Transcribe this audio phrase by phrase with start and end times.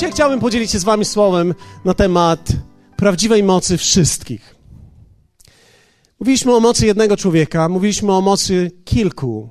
[0.00, 2.48] Dzisiaj chciałbym podzielić się z Wami słowem na temat
[2.96, 4.54] prawdziwej mocy wszystkich.
[6.20, 9.50] Mówiliśmy o mocy jednego człowieka, mówiliśmy o mocy kilku,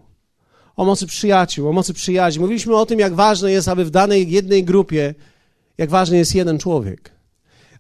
[0.76, 2.42] o mocy przyjaciół, o mocy przyjaźni.
[2.42, 5.16] Mówiliśmy o tym, jak ważne jest, aby w danej jednej grupie,
[5.78, 7.12] jak ważny jest jeden człowiek.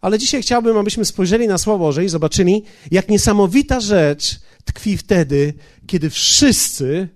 [0.01, 5.53] Ale dzisiaj chciałbym, abyśmy spojrzeli na Słowo Boże i zobaczyli, jak niesamowita rzecz tkwi wtedy,
[5.87, 7.09] kiedy wszyscy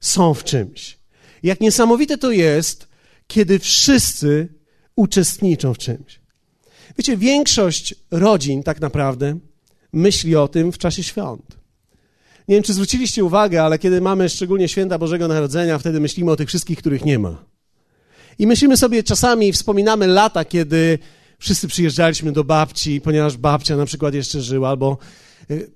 [0.00, 0.98] są w czymś.
[1.42, 2.88] Jak niesamowite to jest,
[3.26, 4.54] kiedy wszyscy
[4.96, 6.20] uczestniczą w czymś.
[6.98, 9.38] Wiecie, większość rodzin tak naprawdę
[9.92, 11.58] myśli o tym w czasie świąt.
[12.48, 16.36] Nie wiem, czy zwróciliście uwagę, ale kiedy mamy szczególnie święta Bożego Narodzenia, wtedy myślimy o
[16.36, 17.44] tych wszystkich, których nie ma.
[18.38, 20.98] I myślimy sobie czasami, wspominamy lata, kiedy
[21.38, 24.98] wszyscy przyjeżdżaliśmy do babci, ponieważ babcia na przykład jeszcze żyła, albo
[25.50, 25.70] y,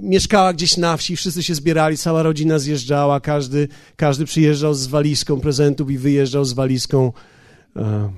[0.00, 5.40] mieszkała gdzieś na wsi, wszyscy się zbierali, cała rodzina zjeżdżała, każdy, każdy przyjeżdżał z walizką
[5.40, 7.12] prezentów i wyjeżdżał z walizką
[7.76, 8.12] e,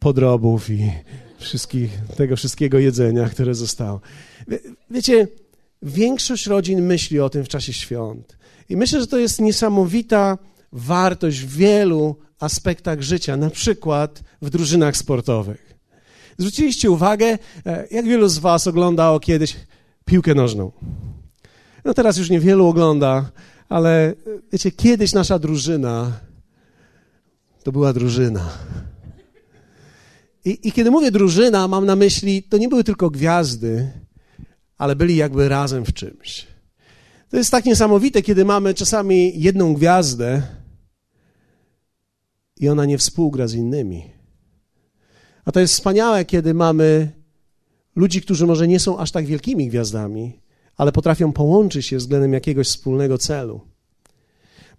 [0.00, 0.92] podrobów i
[1.38, 4.00] wszystkich, tego wszystkiego jedzenia, które zostało.
[4.48, 4.58] Wie,
[4.90, 5.28] wiecie,
[5.82, 8.38] większość rodzin myśli o tym w czasie świąt.
[8.68, 10.38] I myślę, że to jest niesamowita
[10.72, 15.74] wartość w wielu aspektach życia, na przykład w drużynach sportowych.
[16.38, 19.56] Zwróciliście uwagę, e, jak wielu z Was oglądało kiedyś
[20.04, 20.72] piłkę nożną.
[21.84, 23.30] No teraz już niewielu ogląda,
[23.68, 24.14] ale
[24.52, 26.12] wiecie, kiedyś nasza drużyna
[27.62, 28.50] to była drużyna.
[30.44, 33.92] I, I, kiedy mówię drużyna, mam na myśli, to nie były tylko gwiazdy,
[34.78, 36.46] ale byli jakby razem w czymś.
[37.30, 40.42] To jest tak niesamowite, kiedy mamy czasami jedną gwiazdę
[42.60, 44.10] i ona nie współgra z innymi.
[45.44, 47.12] A to jest wspaniałe, kiedy mamy
[47.96, 50.40] ludzi, którzy może nie są aż tak wielkimi gwiazdami,
[50.76, 53.60] ale potrafią połączyć się względem jakiegoś wspólnego celu.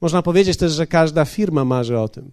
[0.01, 2.31] Można powiedzieć też, że każda firma marzy o tym.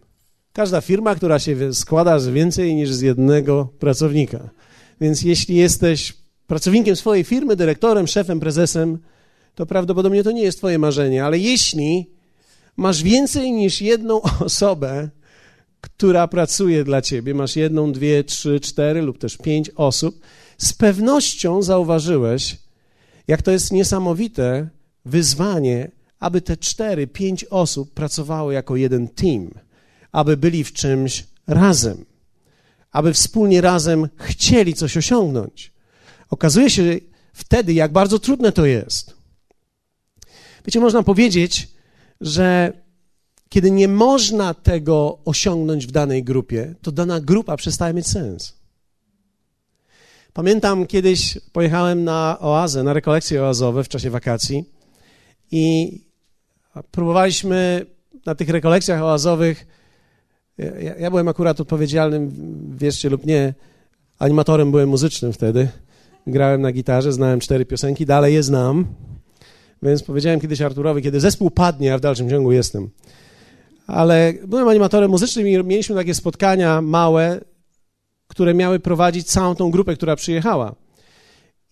[0.52, 4.50] Każda firma, która się składa z więcej niż z jednego pracownika.
[5.00, 6.12] Więc jeśli jesteś
[6.46, 8.98] pracownikiem swojej firmy, dyrektorem, szefem, prezesem,
[9.54, 12.10] to prawdopodobnie to nie jest Twoje marzenie, ale jeśli
[12.76, 15.08] masz więcej niż jedną osobę,
[15.80, 20.20] która pracuje dla Ciebie, masz jedną, dwie, trzy, cztery lub też pięć osób,
[20.58, 22.56] z pewnością zauważyłeś,
[23.28, 24.68] jak to jest niesamowite
[25.04, 29.50] wyzwanie, aby te cztery, pięć osób pracowało jako jeden team,
[30.12, 32.04] aby byli w czymś razem,
[32.92, 35.72] aby wspólnie razem chcieli coś osiągnąć.
[36.30, 36.82] Okazuje się
[37.32, 39.16] wtedy, jak bardzo trudne to jest.
[40.66, 41.68] Wiecie, można powiedzieć,
[42.20, 42.72] że
[43.48, 48.58] kiedy nie można tego osiągnąć w danej grupie, to dana grupa przestaje mieć sens.
[50.32, 54.64] Pamiętam kiedyś pojechałem na oazę, na rekolekcje oazowe w czasie wakacji
[55.50, 55.92] i
[56.90, 57.86] próbowaliśmy
[58.26, 59.66] na tych rekolekcjach oazowych.
[60.58, 62.32] Ja, ja byłem akurat odpowiedzialnym,
[62.78, 63.54] wierzcie lub nie,
[64.18, 65.68] animatorem byłem muzycznym wtedy.
[66.26, 68.86] Grałem na gitarze, znałem cztery piosenki, dalej je znam.
[69.82, 72.90] Więc powiedziałem kiedyś Arturowi, kiedy zespół padnie, a w dalszym ciągu jestem.
[73.86, 77.40] Ale byłem animatorem muzycznym i mieliśmy takie spotkania małe
[78.28, 80.74] które miały prowadzić całą tą grupę, która przyjechała.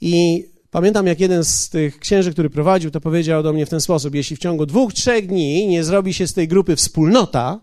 [0.00, 3.80] I pamiętam, jak jeden z tych księży, który prowadził, to powiedział do mnie w ten
[3.80, 7.60] sposób: Jeśli w ciągu dwóch, trzech dni nie zrobi się z tej grupy wspólnota,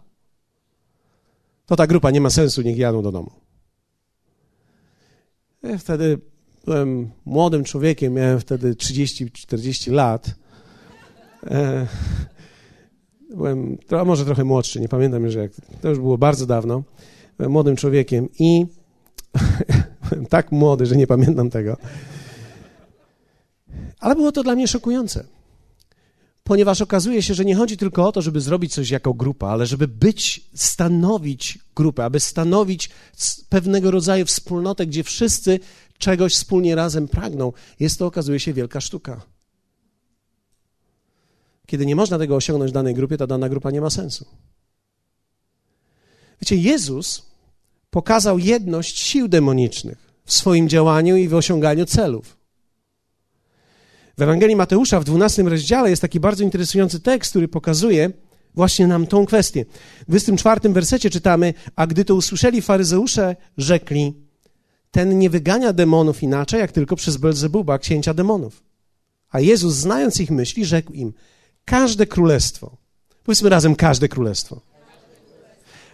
[1.66, 3.32] to ta grupa nie ma sensu, niech jadą do domu.
[5.64, 6.20] Ja wtedy
[6.66, 10.36] byłem młodym człowiekiem, miałem wtedy 30-40 lat.
[11.48, 11.88] E,
[13.30, 15.52] byłem to może trochę młodszy, nie pamiętam już jak.
[15.82, 16.84] To już było bardzo dawno.
[17.38, 18.66] Byłem młodym człowiekiem i
[20.10, 21.78] Byłem tak młody, że nie pamiętam tego.
[24.00, 25.26] Ale było to dla mnie szokujące.
[26.44, 29.66] Ponieważ okazuje się, że nie chodzi tylko o to, żeby zrobić coś jako grupa, ale
[29.66, 32.90] żeby być, stanowić grupę, aby stanowić
[33.50, 35.60] pewnego rodzaju wspólnotę, gdzie wszyscy
[35.98, 37.54] czegoś wspólnie razem pragną.
[37.80, 39.22] Jest to, okazuje się, wielka sztuka.
[41.66, 44.26] Kiedy nie można tego osiągnąć w danej grupie, to dana grupa nie ma sensu.
[46.42, 47.26] Wiecie, Jezus
[47.90, 52.43] pokazał jedność sił demonicznych w swoim działaniu i w osiąganiu celów.
[54.18, 58.12] W Ewangelii Mateusza w 12 rozdziale jest taki bardzo interesujący tekst, który pokazuje
[58.56, 59.66] właśnie nam tą kwestię.
[60.02, 64.14] W 24 wersecie czytamy, a gdy to usłyszeli faryzeusze, rzekli,
[64.92, 68.64] ten nie wygania demonów inaczej, jak tylko przez Belzebuba, księcia demonów.
[69.30, 71.14] A Jezus, znając ich myśli, rzekł im,
[71.66, 72.78] każde królestwo,
[73.24, 74.62] powiedzmy razem każde królestwo,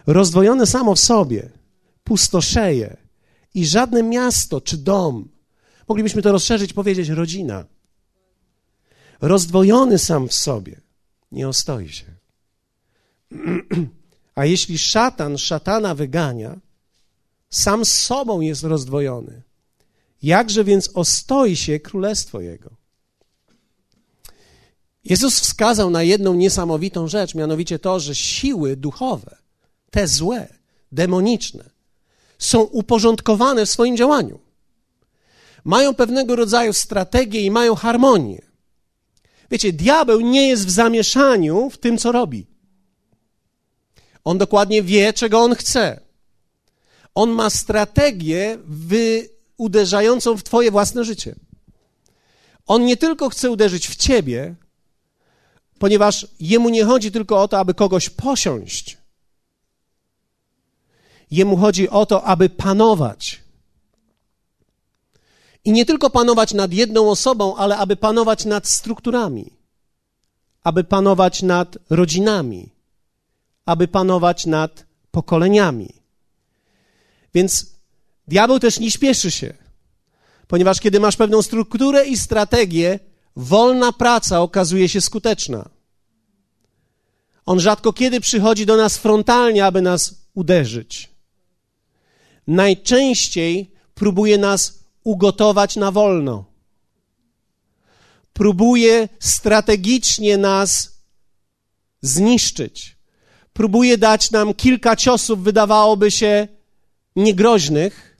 [0.06, 1.50] rozdwojone samo w sobie,
[2.04, 2.96] pustoszeje
[3.54, 5.28] i żadne miasto czy dom,
[5.88, 7.64] moglibyśmy to rozszerzyć, powiedzieć rodzina,
[9.20, 10.80] rozdwojony sam w sobie,
[11.32, 12.06] nie ostoi się.
[14.34, 16.60] A jeśli szatan szatana wygania,
[17.50, 19.42] Sam z sobą jest rozdwojony.
[20.22, 22.70] Jakże więc ostoi się królestwo Jego?
[25.04, 29.36] Jezus wskazał na jedną niesamowitą rzecz, mianowicie to, że siły duchowe,
[29.90, 30.48] te złe,
[30.92, 31.70] demoniczne,
[32.38, 34.40] są uporządkowane w swoim działaniu.
[35.64, 38.49] Mają pewnego rodzaju strategię i mają harmonię.
[39.50, 42.46] Wiecie, diabeł nie jest w zamieszaniu w tym, co robi.
[44.24, 46.00] On dokładnie wie, czego on chce.
[47.14, 51.34] On ma strategię wy, uderzającą w Twoje własne życie.
[52.66, 54.54] On nie tylko chce uderzyć w Ciebie,
[55.78, 58.98] ponieważ jemu nie chodzi tylko o to, aby kogoś posiąść.
[61.30, 63.39] Jemu chodzi o to, aby panować.
[65.64, 69.52] I nie tylko panować nad jedną osobą, ale aby panować nad strukturami,
[70.62, 72.72] aby panować nad rodzinami,
[73.66, 75.88] aby panować nad pokoleniami.
[77.34, 77.66] Więc
[78.28, 79.54] diabeł też nie śpieszy się,
[80.48, 82.98] ponieważ kiedy masz pewną strukturę i strategię,
[83.36, 85.68] wolna praca okazuje się skuteczna.
[87.46, 91.10] On rzadko kiedy przychodzi do nas frontalnie, aby nas uderzyć.
[92.46, 96.44] Najczęściej próbuje nas ugotować na wolno.
[98.32, 101.00] Próbuje strategicznie nas
[102.02, 102.96] zniszczyć.
[103.52, 106.48] Próbuje dać nam kilka ciosów, wydawałoby się
[107.16, 108.16] niegroźnych,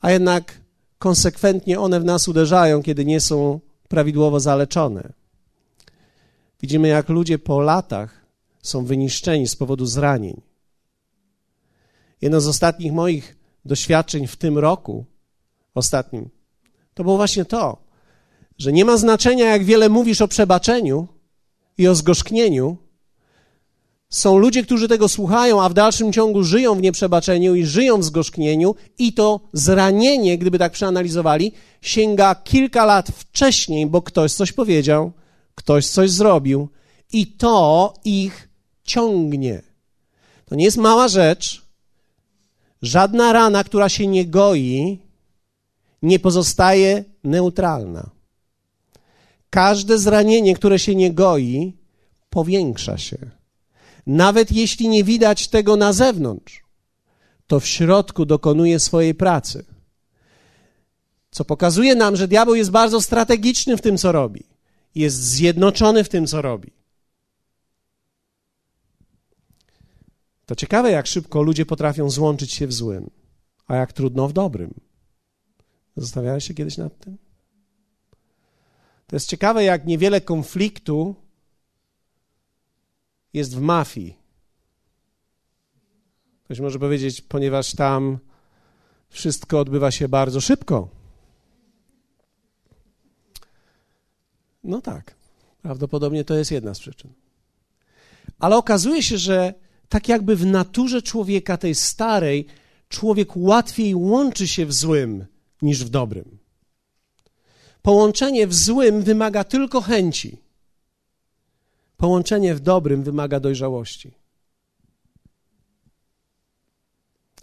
[0.00, 0.60] a jednak
[0.98, 5.12] konsekwentnie one w nas uderzają, kiedy nie są prawidłowo zaleczone.
[6.60, 8.26] Widzimy, jak ludzie po latach
[8.62, 10.40] są wyniszczeni z powodu zranień.
[12.20, 15.04] Jedno z ostatnich moich doświadczeń w tym roku,
[15.74, 16.30] ostatnim,
[16.94, 17.76] to było właśnie to,
[18.58, 21.08] że nie ma znaczenia, jak wiele mówisz o przebaczeniu
[21.78, 22.76] i o zgorzknieniu.
[24.10, 28.04] Są ludzie, którzy tego słuchają, a w dalszym ciągu żyją w nieprzebaczeniu i żyją w
[28.04, 31.52] zgorzknieniu, i to zranienie, gdyby tak przeanalizowali,
[31.82, 35.12] sięga kilka lat wcześniej, bo ktoś coś powiedział,
[35.54, 36.68] ktoś coś zrobił,
[37.12, 38.48] i to ich
[38.84, 39.62] ciągnie.
[40.44, 41.67] To nie jest mała rzecz,
[42.82, 44.98] Żadna rana, która się nie goi,
[46.02, 48.10] nie pozostaje neutralna.
[49.50, 51.72] Każde zranienie, które się nie goi,
[52.30, 53.18] powiększa się.
[54.06, 56.62] Nawet jeśli nie widać tego na zewnątrz,
[57.46, 59.64] to w środku dokonuje swojej pracy.
[61.30, 64.44] Co pokazuje nam, że diabeł jest bardzo strategiczny w tym, co robi.
[64.94, 66.77] Jest zjednoczony w tym, co robi.
[70.48, 73.10] To ciekawe, jak szybko ludzie potrafią złączyć się w złym,
[73.66, 74.74] a jak trudno w dobrym.
[75.96, 77.18] Zastanawiałeś się kiedyś nad tym?
[79.06, 81.14] To jest ciekawe, jak niewiele konfliktu
[83.32, 84.18] jest w mafii.
[86.44, 88.18] Ktoś może powiedzieć, ponieważ tam
[89.08, 90.88] wszystko odbywa się bardzo szybko.
[94.64, 95.14] No tak,
[95.62, 97.12] prawdopodobnie to jest jedna z przyczyn.
[98.38, 102.46] Ale okazuje się, że tak jakby w naturze człowieka, tej starej,
[102.88, 105.26] człowiek łatwiej łączy się w złym
[105.62, 106.38] niż w dobrym.
[107.82, 110.38] Połączenie w złym wymaga tylko chęci.
[111.96, 114.12] Połączenie w dobrym wymaga dojrzałości.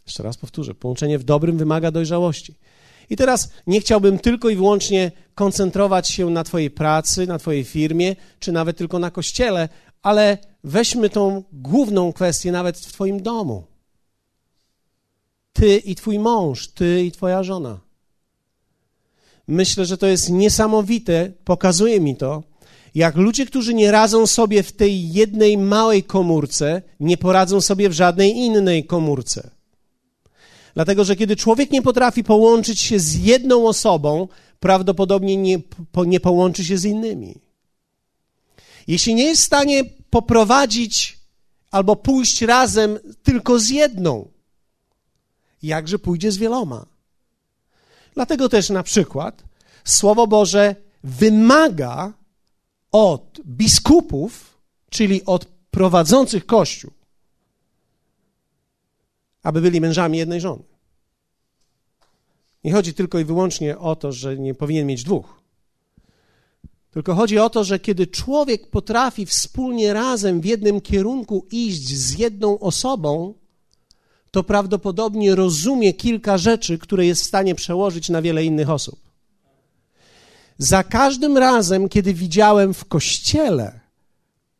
[0.05, 2.55] Jeszcze raz powtórzę: połączenie w dobrym wymaga dojrzałości.
[3.09, 8.15] I teraz nie chciałbym tylko i wyłącznie koncentrować się na Twojej pracy, na Twojej firmie,
[8.39, 9.69] czy nawet tylko na kościele,
[10.01, 13.63] ale weźmy tą główną kwestię nawet w Twoim domu.
[15.53, 17.79] Ty i Twój mąż, Ty i Twoja żona.
[19.47, 22.43] Myślę, że to jest niesamowite, pokazuje mi to,
[22.95, 27.93] jak ludzie, którzy nie radzą sobie w tej jednej małej komórce, nie poradzą sobie w
[27.93, 29.49] żadnej innej komórce.
[30.73, 34.27] Dlatego, że kiedy człowiek nie potrafi połączyć się z jedną osobą,
[34.59, 35.59] prawdopodobnie nie,
[36.05, 37.35] nie połączy się z innymi.
[38.87, 41.19] Jeśli nie jest w stanie poprowadzić
[41.71, 44.27] albo pójść razem tylko z jedną,
[45.63, 46.85] jakże pójdzie z wieloma?
[48.13, 49.43] Dlatego też na przykład
[49.83, 52.13] Słowo Boże wymaga
[52.91, 54.57] od biskupów,
[54.89, 56.91] czyli od prowadzących kościół,
[59.43, 60.63] aby byli mężami jednej żony.
[62.63, 65.44] Nie chodzi tylko i wyłącznie o to, że nie powinien mieć dwóch.
[66.95, 72.19] Tylko chodzi o to, że kiedy człowiek potrafi wspólnie razem w jednym kierunku iść z
[72.19, 73.33] jedną osobą,
[74.31, 78.99] to prawdopodobnie rozumie kilka rzeczy, które jest w stanie przełożyć na wiele innych osób.
[80.57, 83.79] Za każdym razem, kiedy widziałem w kościele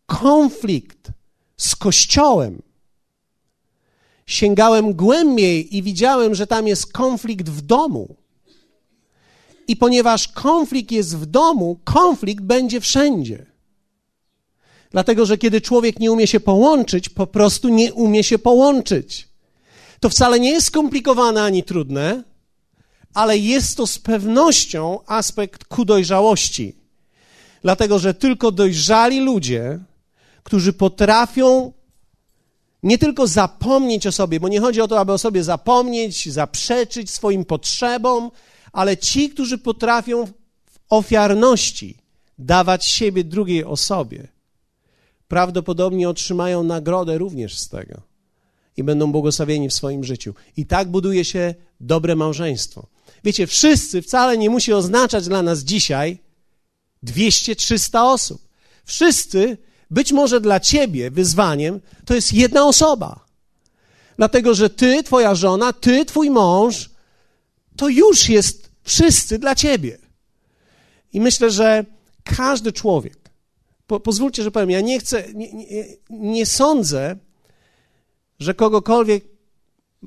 [0.06, 1.12] konflikt
[1.58, 2.62] z kościołem,
[4.25, 8.15] sięgałem głębiej i widziałem, że tam jest konflikt w domu.
[9.68, 13.46] I ponieważ konflikt jest w domu, konflikt będzie wszędzie.
[14.92, 19.28] Dlatego, że kiedy człowiek nie umie się połączyć, po prostu nie umie się połączyć.
[20.00, 22.24] To wcale nie jest skomplikowane ani trudne,
[23.14, 26.76] ale jest to z pewnością aspekt ku dojrzałości.
[27.62, 29.80] Dlatego, że tylko dojrzali ludzie,
[30.44, 31.74] którzy potrafią
[32.84, 37.10] nie tylko zapomnieć o sobie, bo nie chodzi o to, aby o sobie zapomnieć, zaprzeczyć
[37.10, 38.32] swoim potrzebom,
[38.75, 40.25] ale ci, którzy potrafią
[40.65, 41.98] w ofiarności
[42.39, 44.27] dawać siebie drugiej osobie,
[45.27, 48.01] prawdopodobnie otrzymają nagrodę również z tego
[48.77, 50.34] i będą błogosławieni w swoim życiu.
[50.58, 52.88] I tak buduje się dobre małżeństwo.
[53.24, 56.17] Wiecie, wszyscy wcale nie musi oznaczać dla nas dzisiaj
[57.03, 58.48] 200-300 osób.
[58.86, 59.58] Wszyscy,
[59.91, 63.25] być może dla ciebie wyzwaniem, to jest jedna osoba.
[64.17, 66.89] Dlatego, że ty, twoja żona, ty, twój mąż,
[67.75, 69.98] to już jest wszyscy dla ciebie.
[71.13, 71.86] I myślę, że
[72.24, 73.18] każdy człowiek,
[73.88, 75.65] po, pozwólcie, że powiem, ja nie chcę, nie, nie,
[76.10, 77.15] nie sądzę,
[78.39, 79.25] że kogokolwiek,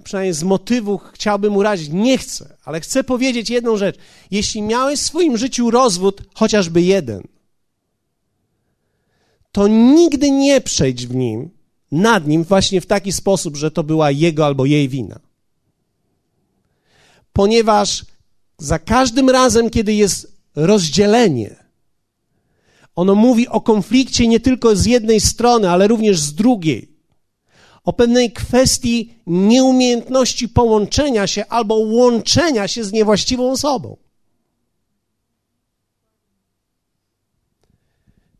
[0.04, 1.88] przynajmniej z motywu, chciałbym urazić.
[1.92, 3.96] Nie chcę, ale chcę powiedzieć jedną rzecz.
[4.30, 7.22] Jeśli miałeś w swoim życiu rozwód, chociażby jeden,
[9.52, 11.50] to nigdy nie przejdź w nim,
[11.92, 15.20] nad nim właśnie w taki sposób, że to była jego albo jej wina.
[17.32, 18.04] Ponieważ
[18.58, 21.56] za każdym razem, kiedy jest rozdzielenie,
[22.94, 26.98] ono mówi o konflikcie nie tylko z jednej strony, ale również z drugiej.
[27.84, 33.96] O pewnej kwestii nieumiejętności połączenia się albo łączenia się z niewłaściwą osobą.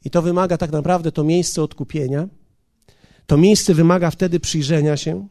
[0.05, 2.29] I to wymaga tak naprawdę to miejsce odkupienia.
[3.27, 5.29] To miejsce wymaga wtedy przyjrzenia się.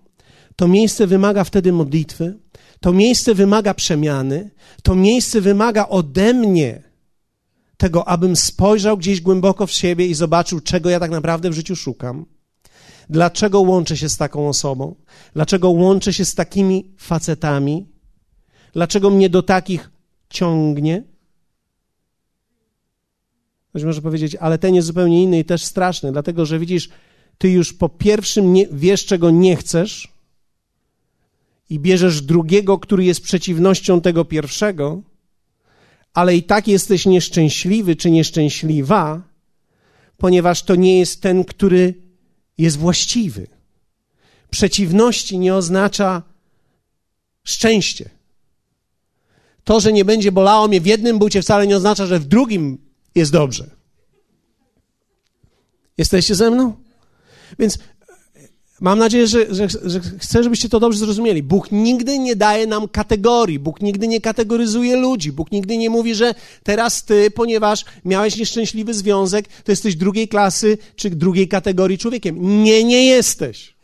[0.56, 2.38] To miejsce wymaga wtedy modlitwy.
[2.80, 4.52] To miejsce wymaga przemiany.
[4.84, 6.84] To miejsce wymaga ode mnie
[7.78, 11.76] tego, abym spojrzał gdzieś głęboko w siebie i zobaczył, czego ja tak naprawdę w życiu
[11.76, 12.26] szukam.
[13.10, 14.96] Dlaczego łączę się z taką osobą?
[15.34, 17.86] Dlaczego łączę się z takimi facetami?
[18.74, 19.90] Dlaczego mnie do takich
[20.30, 21.04] ciągnie?
[23.70, 26.90] Ktoś może powiedzieć, ale ten jest zupełnie inny i też straszny, dlatego że widzisz,
[27.38, 30.17] ty już po pierwszym nie, wiesz, czego nie chcesz
[31.70, 35.02] i bierzesz drugiego, który jest przeciwnością tego pierwszego,
[36.14, 39.22] ale i tak jesteś nieszczęśliwy czy nieszczęśliwa,
[40.18, 41.94] ponieważ to nie jest ten, który
[42.58, 43.48] jest właściwy.
[44.50, 46.24] Przeciwności nie oznacza
[47.44, 48.10] szczęście.
[49.64, 52.78] To, że nie będzie bolało mnie w jednym bucie, wcale nie oznacza, że w drugim
[53.16, 53.70] jest dobrze.
[55.98, 56.76] Jesteście ze mną?
[57.60, 57.80] Więc
[58.82, 61.44] Mam nadzieję, że, że, że, chcę, żebyście to dobrze zrozumieli.
[61.44, 66.16] Bóg nigdy nie daje nam kategorii, Bóg nigdy nie kategoryzuje ludzi, Bóg nigdy nie mówi,
[66.16, 72.64] że teraz ty, ponieważ miałeś nieszczęśliwy związek, to jesteś drugiej klasy czy drugiej kategorii człowiekiem.
[72.64, 73.78] Nie, nie jesteś.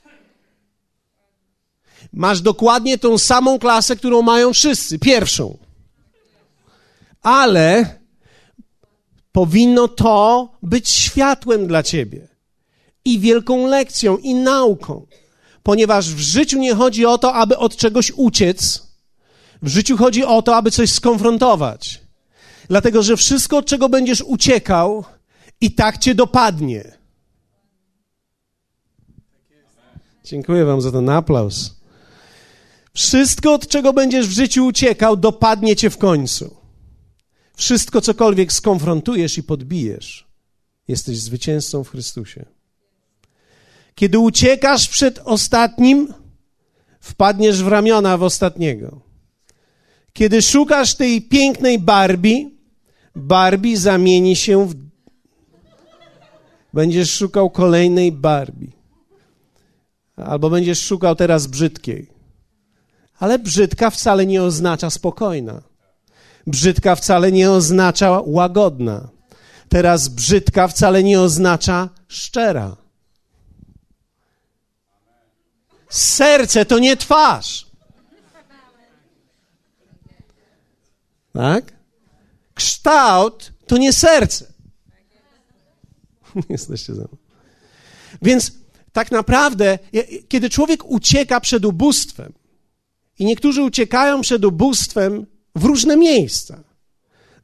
[2.14, 5.58] Masz dokładnie tą samą klasę, którą mają wszyscy, pierwszą.
[7.22, 8.00] Ale
[9.32, 12.33] powinno to być światłem dla ciebie
[13.06, 15.08] i wielką lekcją, i nauką.
[15.64, 18.88] Ponieważ w życiu nie chodzi o to, aby od czegoś uciec.
[19.62, 22.02] W życiu chodzi o to, aby coś skonfrontować.
[22.68, 25.04] Dlatego, że wszystko, od czego będziesz uciekał,
[25.62, 26.98] i tak cię dopadnie.
[30.24, 31.76] Dziękuję Wam za ten aplauz.
[32.94, 36.56] Wszystko, od czego będziesz w życiu uciekał, dopadnie cię w końcu.
[37.56, 40.28] Wszystko, cokolwiek skonfrontujesz i podbijesz,
[40.88, 42.46] jesteś zwycięzcą w Chrystusie.
[43.96, 46.14] Kiedy uciekasz przed ostatnim,
[47.00, 49.02] wpadniesz w ramiona w ostatniego.
[50.14, 52.50] Kiedy szukasz tej pięknej Barbie,
[53.16, 54.76] Barbie zamieni się w.
[56.74, 58.72] Będziesz szukał kolejnej Barbie.
[60.16, 62.08] Albo będziesz szukał teraz brzydkiej.
[63.20, 65.62] Ale brzydka wcale nie oznacza spokojna.
[66.48, 69.10] Brzydka wcale nie oznacza łagodna.
[69.70, 72.83] Teraz brzydka wcale nie oznacza szczera.
[75.94, 77.66] Serce to nie twarz.
[81.34, 81.74] Tak?
[82.54, 84.54] Kształt to nie serce.
[86.50, 87.18] Jesteście ze mną.
[88.22, 88.52] Więc
[88.94, 89.80] tak naprawdę,
[90.28, 92.34] kiedy człowiek ucieka przed ubóstwem,
[93.20, 96.64] i niektórzy uciekają przed ubóstwem w różne miejsca,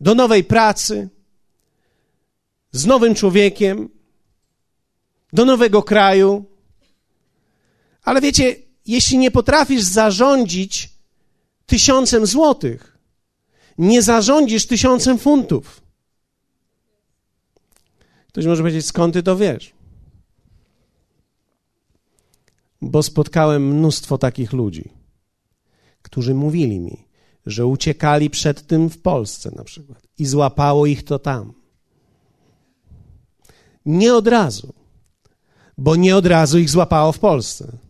[0.01, 1.10] do nowej pracy,
[2.72, 3.89] z nowym człowiekiem,
[5.34, 6.46] do nowego kraju,
[8.10, 10.89] ale wiecie, jeśli nie potrafisz zarządzić
[11.66, 12.98] tysiącem złotych,
[13.78, 15.82] nie zarządzisz tysiącem funtów.
[18.28, 19.74] Ktoś może powiedzieć, skąd ty to wiesz?
[22.82, 24.89] Bo spotkałem mnóstwo takich ludzi,
[26.01, 27.06] którzy mówili mi,
[27.46, 31.54] że uciekali przed tym w Polsce na przykład i złapało ich to tam.
[33.86, 34.74] Nie od razu,
[35.78, 37.88] bo nie od razu ich złapało w Polsce.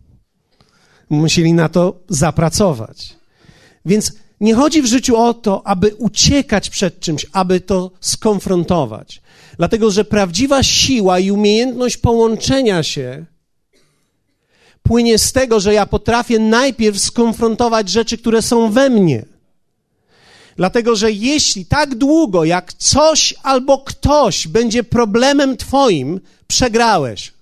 [1.10, 3.16] Musieli na to zapracować.
[3.86, 9.22] Więc nie chodzi w życiu o to, aby uciekać przed czymś, aby to skonfrontować.
[9.58, 13.26] Dlatego, że prawdziwa siła i umiejętność połączenia się
[14.84, 19.26] płynie z tego, że ja potrafię najpierw skonfrontować rzeczy, które są we mnie.
[20.56, 27.34] Dlatego, że jeśli tak długo, jak coś albo ktoś będzie problemem Twoim, przegrałeś.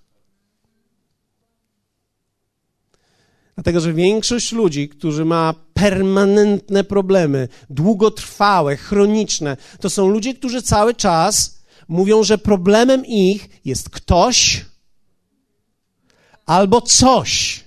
[3.58, 10.96] Dlatego, że większość ludzi, którzy ma permanentne problemy, długotrwałe, chroniczne, to są ludzie, którzy cały
[10.96, 14.66] czas mówią, że problemem ich jest ktoś
[16.46, 17.64] albo coś,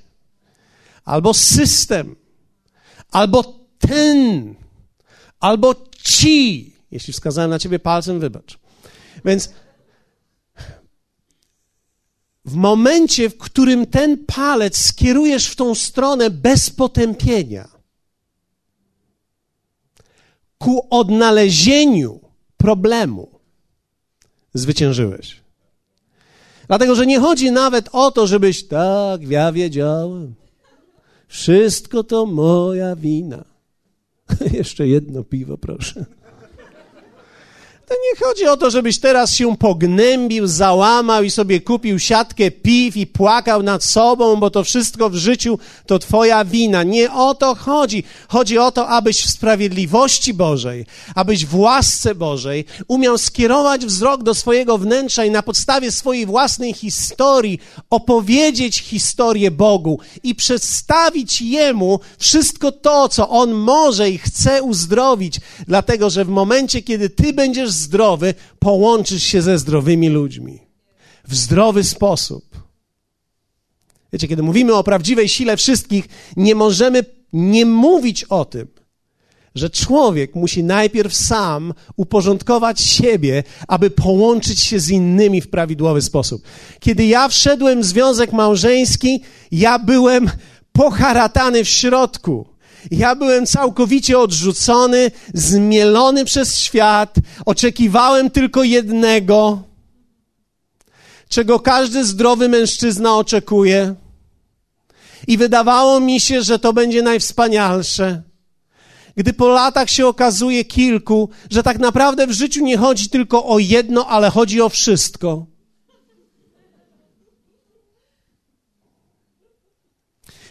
[1.04, 2.16] albo system,
[3.10, 4.54] albo ten,
[5.40, 6.72] albo ci.
[6.90, 8.58] Jeśli wskazałem na ciebie palcem, wybacz.
[9.24, 9.50] Więc
[12.50, 17.68] w momencie, w którym ten palec skierujesz w tą stronę bez potępienia,
[20.58, 22.20] ku odnalezieniu
[22.56, 23.28] problemu,
[24.54, 25.40] zwyciężyłeś.
[26.66, 30.34] Dlatego, że nie chodzi nawet o to, żebyś tak, ja wiedziałem.
[31.28, 33.44] Wszystko to moja wina.
[34.58, 36.04] Jeszcze jedno piwo, proszę.
[37.90, 42.96] To nie chodzi o to, żebyś teraz się pognębił, załamał i sobie kupił siatkę piw
[42.96, 46.82] i płakał nad sobą, bo to wszystko w życiu to twoja wina.
[46.82, 48.04] Nie o to chodzi.
[48.28, 54.34] Chodzi o to, abyś w sprawiedliwości Bożej, abyś w łasce Bożej umiał skierować wzrok do
[54.34, 62.72] swojego wnętrza i na podstawie swojej własnej historii opowiedzieć historię Bogu i przedstawić Jemu wszystko
[62.72, 68.34] to, co On może i chce uzdrowić, dlatego że w momencie, kiedy Ty będziesz zdrowy,
[68.58, 70.58] połączysz się ze zdrowymi ludźmi.
[71.28, 72.44] W zdrowy sposób.
[74.12, 78.68] Wiecie, kiedy mówimy o prawdziwej sile wszystkich, nie możemy nie mówić o tym,
[79.54, 86.42] że człowiek musi najpierw sam uporządkować siebie, aby połączyć się z innymi w prawidłowy sposób.
[86.80, 89.20] Kiedy ja wszedłem w związek małżeński,
[89.52, 90.30] ja byłem
[90.72, 92.49] poharatany w środku.
[92.90, 97.14] Ja byłem całkowicie odrzucony, zmielony przez świat.
[97.46, 99.62] Oczekiwałem tylko jednego,
[101.28, 103.94] czego każdy zdrowy mężczyzna oczekuje.
[105.26, 108.22] I wydawało mi się, że to będzie najwspanialsze.
[109.16, 113.58] Gdy po latach się okazuje kilku, że tak naprawdę w życiu nie chodzi tylko o
[113.58, 115.46] jedno, ale chodzi o wszystko.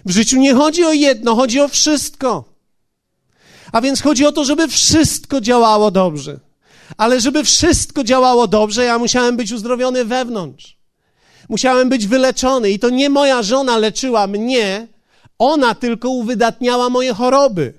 [0.05, 2.43] W życiu nie chodzi o jedno, chodzi o wszystko.
[3.71, 6.39] A więc chodzi o to, żeby wszystko działało dobrze.
[6.97, 10.77] Ale żeby wszystko działało dobrze, ja musiałem być uzdrowiony wewnątrz.
[11.49, 12.71] Musiałem być wyleczony.
[12.71, 14.88] I to nie moja żona leczyła mnie,
[15.39, 17.79] ona tylko uwydatniała moje choroby.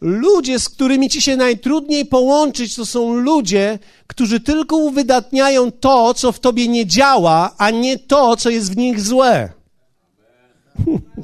[0.00, 6.32] Ludzie, z którymi ci się najtrudniej połączyć, to są ludzie, którzy tylko uwydatniają to, co
[6.32, 9.52] w tobie nie działa, a nie to, co jest w nich złe.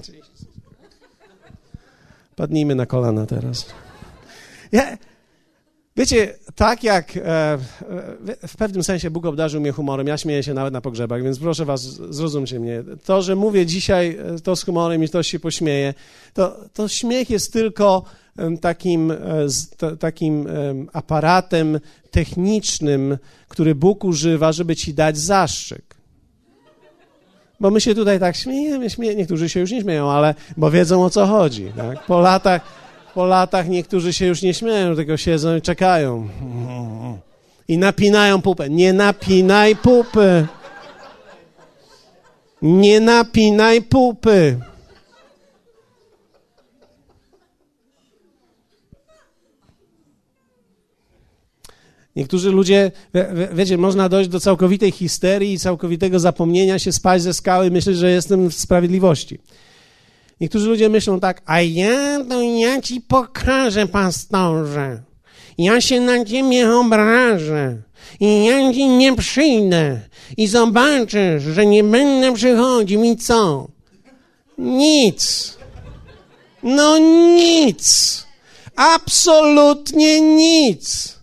[2.37, 3.67] Padnijmy na kolana teraz.
[4.73, 4.99] Ja,
[5.97, 7.59] wiecie, tak jak e, e,
[8.49, 11.65] w pewnym sensie Bóg obdarzył mnie humorem, ja śmieję się nawet na pogrzebach, więc proszę
[11.65, 12.85] was, zrozumcie mnie.
[13.05, 15.95] To, że mówię dzisiaj e, to z humorem i ktoś się pośmieje,
[16.35, 18.05] to, to śmiech jest tylko
[18.61, 19.17] takim, e,
[19.97, 20.49] takim
[20.93, 23.19] aparatem technicznym,
[23.49, 25.93] który Bóg używa, żeby ci dać zaszczyk.
[27.61, 31.05] Bo my się tutaj tak śmiejemy, śmiejemy, niektórzy się już nie śmieją, ale bo wiedzą
[31.05, 31.73] o co chodzi.
[31.77, 32.07] Tak?
[32.07, 32.63] Po, latach,
[33.15, 36.29] po latach niektórzy się już nie śmieją, tylko siedzą i czekają.
[37.69, 38.71] I napinają pupę.
[38.71, 40.47] Nie napinaj pupy.
[42.63, 44.61] Nie napinaj pupy.
[52.17, 52.91] Niektórzy ludzie,
[53.53, 57.97] wiecie, można dojść do całkowitej histerii i całkowitego zapomnienia się, spać ze skały i myśleć,
[57.97, 59.39] że jestem w sprawiedliwości.
[60.41, 65.03] Niektórzy ludzie myślą tak, a ja, to ja ci pokażę, pastorze.
[65.59, 67.77] Ja się na ciebie obrażę
[68.21, 70.01] i ja ci nie przyjdę
[70.37, 73.69] i zobaczysz, że nie będę przychodził i co?
[74.59, 75.55] Nic.
[76.63, 76.99] No
[77.37, 78.27] nic.
[78.77, 81.19] Absolutnie nic.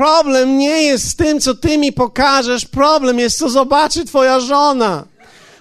[0.00, 5.06] Problem nie jest z tym, co ty mi pokażesz, problem jest, co zobaczy twoja żona.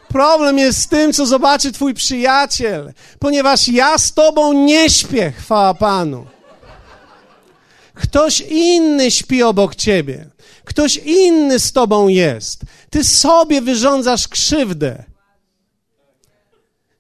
[0.08, 5.74] Problem jest z tym, co zobaczy twój przyjaciel, ponieważ ja z tobą nie śpię, chwała
[5.74, 6.26] Panu.
[7.94, 10.30] Ktoś inny śpi obok ciebie.
[10.66, 12.62] Ktoś inny z tobą jest.
[12.90, 15.04] Ty sobie wyrządzasz krzywdę.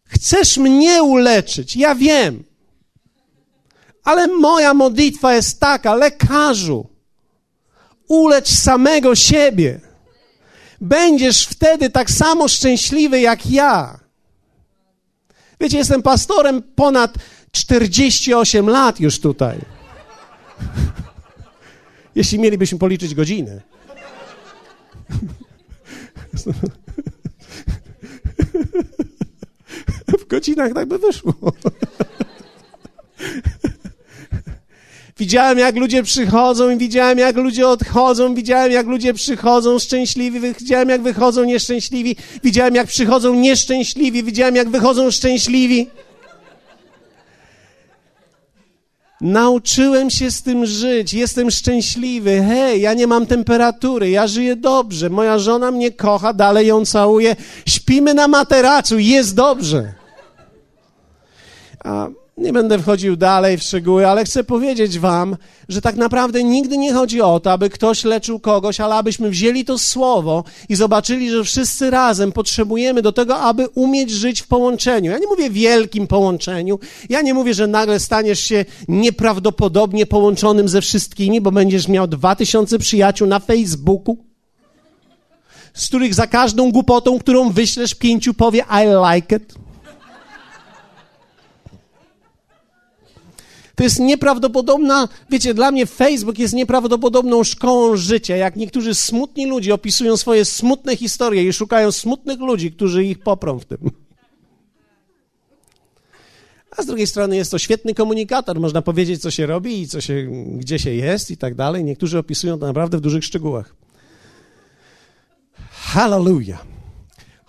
[0.04, 2.44] Chcesz mnie uleczyć, ja wiem.
[4.04, 6.99] Ale moja modlitwa jest taka, lekarzu,
[8.10, 9.80] ulecz samego siebie.
[10.82, 14.00] Będziesz wtedy tak samo szczęśliwy jak ja.
[15.60, 17.14] Wiecie, jestem pastorem ponad
[17.52, 19.60] 48 lat już tutaj.
[22.16, 23.62] Jeśli mielibyśmy policzyć godziny.
[30.20, 31.34] W godzinach tak by wyszło.
[35.20, 40.90] Widziałem, jak ludzie przychodzą i widziałem, jak ludzie odchodzą, widziałem, jak ludzie przychodzą szczęśliwi, widziałem,
[40.90, 45.88] jak wychodzą nieszczęśliwi, widziałem, jak przychodzą nieszczęśliwi, widziałem, jak wychodzą szczęśliwi.
[49.22, 52.44] Nauczyłem się z tym żyć, jestem szczęśliwy.
[52.48, 57.36] Hej, ja nie mam temperatury, ja żyję dobrze, moja żona mnie kocha, dalej ją całuje,
[57.66, 59.94] śpimy na materacu, jest dobrze.
[61.84, 62.08] A
[62.40, 65.38] nie będę wchodził dalej w szczegóły, ale chcę powiedzieć Wam,
[65.70, 69.66] że tak naprawdę nigdy nie chodzi o to, aby ktoś leczył kogoś, ale abyśmy wzięli
[69.66, 75.12] to słowo i zobaczyli, że wszyscy razem potrzebujemy do tego, aby umieć żyć w połączeniu.
[75.12, 80.82] Ja nie mówię wielkim połączeniu, ja nie mówię, że nagle staniesz się nieprawdopodobnie połączonym ze
[80.82, 84.18] wszystkimi, bo będziesz miał dwa tysiące przyjaciół na Facebooku,
[85.74, 89.69] z których za każdą głupotą, którą wyślesz, pięciu powie I like it.
[93.80, 98.36] To jest nieprawdopodobna, wiecie, dla mnie Facebook jest nieprawdopodobną szkołą życia.
[98.36, 103.60] Jak niektórzy smutni ludzie opisują swoje smutne historie i szukają smutnych ludzi, którzy ich poprą
[103.60, 103.78] w tym.
[106.78, 108.60] A z drugiej strony jest to świetny komunikator.
[108.60, 111.84] Można powiedzieć, co się robi i co się, gdzie się jest i tak dalej.
[111.84, 113.76] Niektórzy opisują to naprawdę w dużych szczegółach.
[115.72, 116.69] Hallelujah.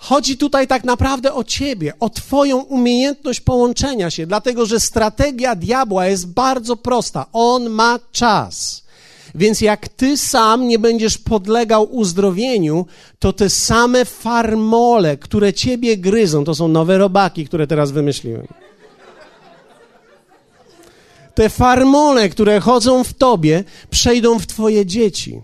[0.02, 6.06] Chodzi tutaj tak naprawdę o ciebie, o twoją umiejętność połączenia się, dlatego że strategia diabła
[6.06, 7.26] jest bardzo prosta.
[7.32, 8.84] On ma czas.
[9.34, 12.86] Więc jak ty sam nie będziesz podlegał uzdrowieniu,
[13.18, 18.46] to te same farmole, które ciebie gryzą, to są nowe robaki, które teraz wymyśliłem.
[21.34, 25.40] Te farmole, które chodzą w tobie, przejdą w twoje dzieci.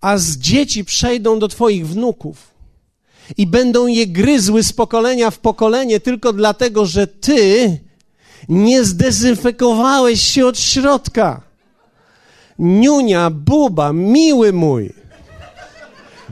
[0.00, 2.57] A z dzieci przejdą do twoich wnuków
[3.36, 7.78] i będą je gryzły z pokolenia w pokolenie tylko dlatego, że ty
[8.48, 11.40] nie zdezynfekowałeś się od środka.
[12.58, 14.92] Niunia, buba, miły mój.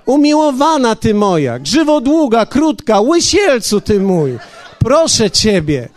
[0.06, 4.38] Umiłowana ty moja, grzywodługa, krótka, łysielcu ty mój.
[4.78, 5.88] Proszę ciebie,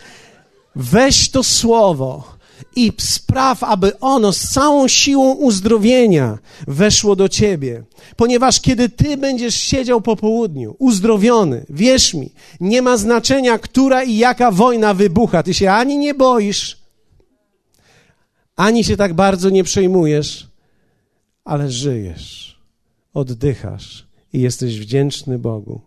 [0.76, 2.29] weź to słowo
[2.76, 7.82] i spraw, aby ono z całą siłą uzdrowienia weszło do ciebie.
[8.16, 14.16] Ponieważ kiedy ty będziesz siedział po południu, uzdrowiony, wierz mi, nie ma znaczenia, która i
[14.16, 15.42] jaka wojna wybucha.
[15.42, 16.78] Ty się ani nie boisz,
[18.56, 20.48] ani się tak bardzo nie przejmujesz,
[21.44, 22.60] ale żyjesz,
[23.14, 25.80] oddychasz i jesteś wdzięczny Bogu.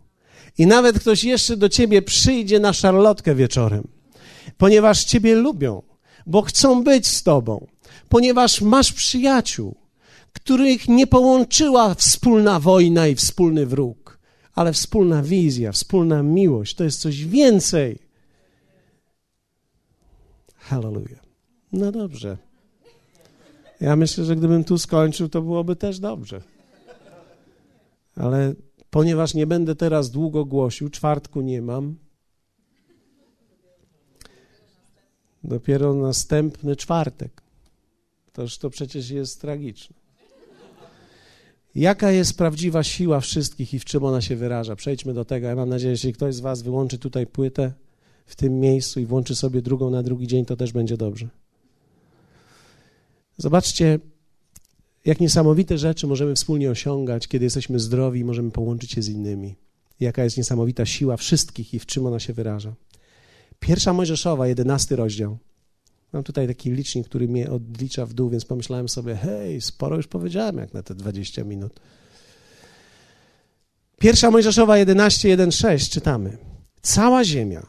[0.58, 3.88] I nawet ktoś jeszcze do ciebie przyjdzie na szarlotkę wieczorem,
[4.58, 5.82] ponieważ ciebie lubią
[6.26, 7.68] bo chcą być z Tobą,
[8.10, 9.76] ponieważ masz przyjaciół,
[10.34, 14.20] których nie połączyła wspólna wojna i wspólny wróg,
[14.54, 16.76] ale wspólna wizja, wspólna miłość.
[16.76, 18.00] To jest coś więcej.
[20.56, 21.24] Hallelujah.
[21.74, 22.38] No dobrze.
[23.82, 26.42] Ja myślę, że gdybym tu skończył, to byłoby też dobrze.
[28.16, 28.54] Ale
[28.90, 31.96] ponieważ nie będę teraz długo głosił, czwartku nie mam,
[35.44, 37.42] Dopiero następny czwartek.
[38.34, 39.96] Toż to przecież jest tragiczne.
[41.76, 44.76] Jaka jest prawdziwa siła wszystkich i w czym ona się wyraża?
[44.76, 45.48] Przejdźmy do tego.
[45.48, 47.74] Ja mam nadzieję, że jeśli ktoś z Was wyłączy tutaj płytę
[48.26, 51.30] w tym miejscu i włączy sobie drugą na drugi dzień, to też będzie dobrze.
[53.38, 54.00] Zobaczcie,
[55.06, 59.56] jak niesamowite rzeczy możemy wspólnie osiągać, kiedy jesteśmy zdrowi i możemy połączyć się z innymi.
[60.00, 62.74] Jaka jest niesamowita siła wszystkich i w czym ona się wyraża.
[63.64, 65.38] Pierwsza Mojżeszowa, jedenasty rozdział,
[66.14, 70.08] Mam tutaj taki licznik, który mnie odlicza w dół, więc pomyślałem sobie, hej, sporo już
[70.08, 71.80] powiedziałem jak na te 20 minut.
[74.00, 76.38] Pierwsza Mojżeszowa 11:1-6 czytamy.
[76.82, 77.66] Cała ziemia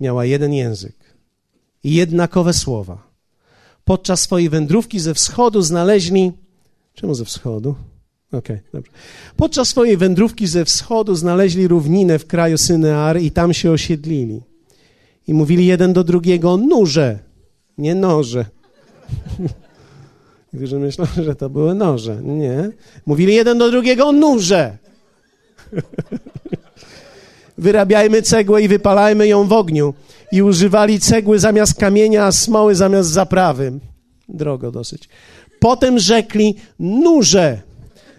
[0.00, 0.96] miała jeden język
[1.84, 3.10] i jednakowe słowa.
[3.84, 6.32] Podczas swojej wędrówki ze wschodu znaleźli.
[6.94, 7.74] Czemu ze wschodu?
[8.32, 8.92] Okej, okay, dobrze.
[9.36, 14.49] Podczas swojej wędrówki ze wschodu znaleźli równinę w kraju Synear i tam się osiedlili.
[15.30, 17.18] I mówili jeden do drugiego: Nurze,
[17.78, 18.44] nie noże.
[20.52, 22.22] Niektórzy myślą, że to były noże.
[22.22, 22.70] Nie.
[23.06, 24.78] Mówili jeden do drugiego: Nurze.
[27.58, 29.94] Wyrabiajmy cegłę i wypalajmy ją w ogniu.
[30.32, 33.72] I używali cegły zamiast kamienia, a smoły zamiast zaprawy.
[34.28, 35.08] Drogo dosyć.
[35.60, 37.62] Potem rzekli: Nurze,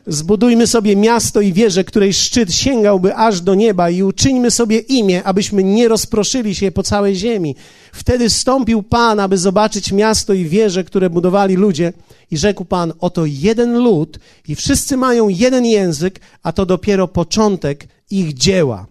[0.07, 5.23] zbudujmy sobie miasto i wieżę, której szczyt sięgałby aż do nieba i uczyńmy sobie imię,
[5.23, 7.55] abyśmy nie rozproszyli się po całej ziemi.
[7.93, 11.93] Wtedy stąpił Pan, aby zobaczyć miasto i wieże, które budowali ludzie
[12.31, 17.87] i rzekł Pan, oto jeden lud i wszyscy mają jeden język, a to dopiero początek
[18.11, 18.90] ich dzieła.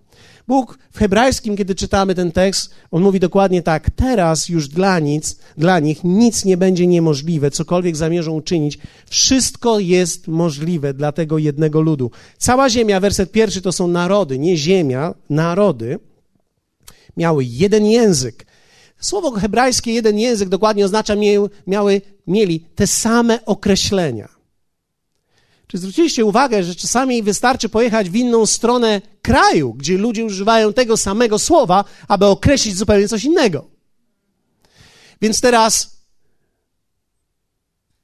[0.51, 5.37] Bóg w hebrajskim, kiedy czytamy ten tekst, on mówi dokładnie tak: teraz już dla nic,
[5.57, 11.81] dla nich nic nie będzie niemożliwe, cokolwiek zamierzą uczynić, wszystko jest możliwe dla tego jednego
[11.81, 12.11] ludu.
[12.39, 15.99] Cała ziemia, werset pierwszy to są narody, nie ziemia, narody,
[17.17, 18.47] miały jeden język.
[19.01, 21.15] Słowo hebrajskie, jeden język, dokładnie oznacza,
[21.67, 24.40] miały, mieli te same określenia.
[25.71, 30.97] Czy zwróciliście uwagę, że czasami wystarczy pojechać w inną stronę kraju, gdzie ludzie używają tego
[30.97, 33.67] samego słowa, aby określić zupełnie coś innego?
[35.21, 35.97] Więc teraz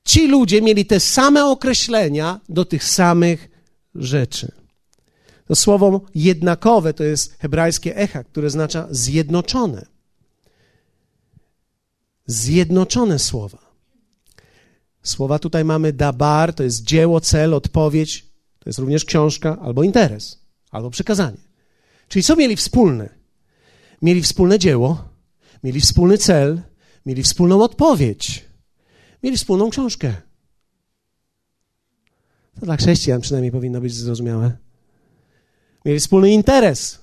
[0.05, 3.48] ci ludzie mieli te same określenia do tych samych
[3.94, 4.52] rzeczy.
[5.48, 9.87] To słowo jednakowe to jest hebrajskie echa, które oznacza zjednoczone.
[12.26, 13.65] Zjednoczone słowa.
[15.07, 18.27] Słowa tutaj mamy dabar, to jest dzieło, cel, odpowiedź,
[18.59, 20.40] to jest również książka albo interes,
[20.71, 21.38] albo przekazanie.
[22.09, 23.09] Czyli co mieli wspólne?
[24.03, 25.09] Mieli wspólne dzieło,
[25.64, 26.61] mieli wspólny cel,
[27.07, 28.45] mieli wspólną odpowiedź,
[29.23, 30.14] mieli wspólną książkę.
[32.61, 34.57] To dla chrześcijan przynajmniej powinno być zrozumiałe.
[35.85, 36.99] Mieli wspólny interes.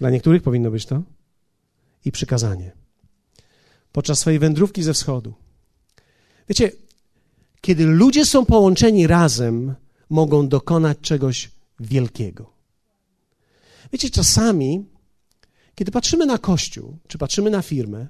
[0.00, 1.02] Dla niektórych powinno być to.
[2.04, 2.72] I przykazanie.
[3.92, 5.34] Podczas swojej wędrówki ze wschodu.
[6.48, 6.70] Wiecie,
[7.62, 9.74] kiedy ludzie są połączeni razem,
[10.10, 12.52] mogą dokonać czegoś wielkiego.
[13.92, 14.84] Wiecie, czasami,
[15.74, 18.06] kiedy patrzymy na Kościół, czy patrzymy na firmę,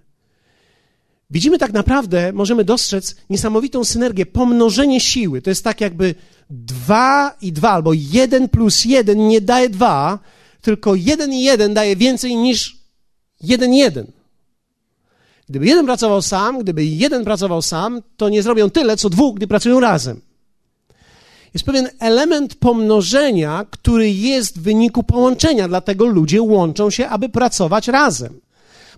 [1.31, 5.43] widzimy tak naprawdę, możemy dostrzec niesamowitą synergię, pomnożenie siły.
[5.43, 6.15] To jest tak jakby
[6.51, 10.19] dwa i dwa, albo jeden plus jeden nie daje dwa,
[10.61, 12.77] tylko jeden i jeden daje więcej niż
[13.41, 14.22] jeden jeden.
[15.53, 19.47] Gdyby jeden pracował sam, gdyby jeden pracował sam, to nie zrobią tyle, co dwóch, gdy
[19.47, 20.21] pracują razem.
[21.55, 27.89] Jest pewien element pomnożenia, który jest w wyniku połączenia, dlatego ludzie łączą się, aby pracować
[27.89, 28.41] razem.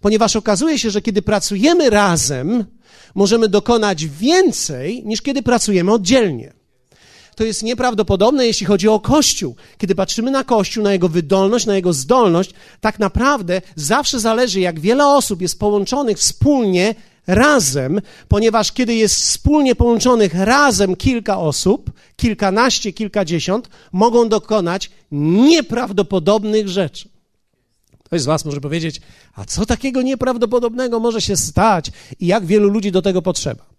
[0.00, 2.64] Ponieważ okazuje się, że kiedy pracujemy razem,
[3.14, 6.52] możemy dokonać więcej niż kiedy pracujemy oddzielnie
[7.34, 9.56] to jest nieprawdopodobne, jeśli chodzi o Kościół.
[9.78, 14.80] Kiedy patrzymy na Kościół, na jego wydolność, na jego zdolność, tak naprawdę zawsze zależy, jak
[14.80, 16.94] wiele osób jest połączonych wspólnie
[17.26, 27.08] razem, ponieważ kiedy jest wspólnie połączonych razem kilka osób, kilkanaście, kilkadziesiąt, mogą dokonać nieprawdopodobnych rzeczy.
[28.04, 29.00] Ktoś z Was może powiedzieć,
[29.34, 33.73] a co takiego nieprawdopodobnego może się stać i jak wielu ludzi do tego potrzeba?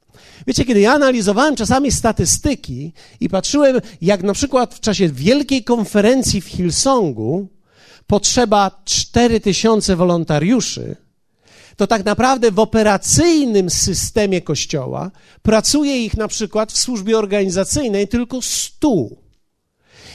[0.48, 6.42] Wiecie, kiedy ja analizowałem czasami statystyki i patrzyłem, jak na przykład w czasie wielkiej konferencji
[6.42, 7.48] w Hillsongu
[8.08, 10.96] potrzeba 4000 wolontariuszy,
[11.76, 18.42] to tak naprawdę w operacyjnym systemie kościoła pracuje ich na przykład w służbie organizacyjnej tylko
[18.42, 18.90] 100.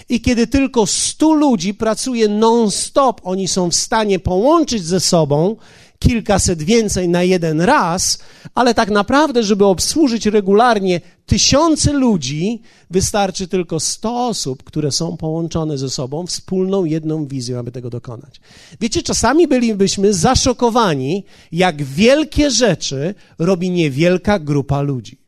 [0.09, 5.57] I kiedy tylko 100 ludzi pracuje non-stop, oni są w stanie połączyć ze sobą
[6.01, 8.19] kilkaset więcej na jeden raz,
[8.55, 15.79] ale tak naprawdę, żeby obsłużyć regularnie tysiące ludzi, wystarczy tylko 100 osób, które są połączone
[15.79, 18.41] ze sobą wspólną jedną wizją, aby tego dokonać.
[18.81, 25.20] Wiecie, czasami bylibyśmy zaszokowani, jak wielkie rzeczy robi niewielka grupa ludzi.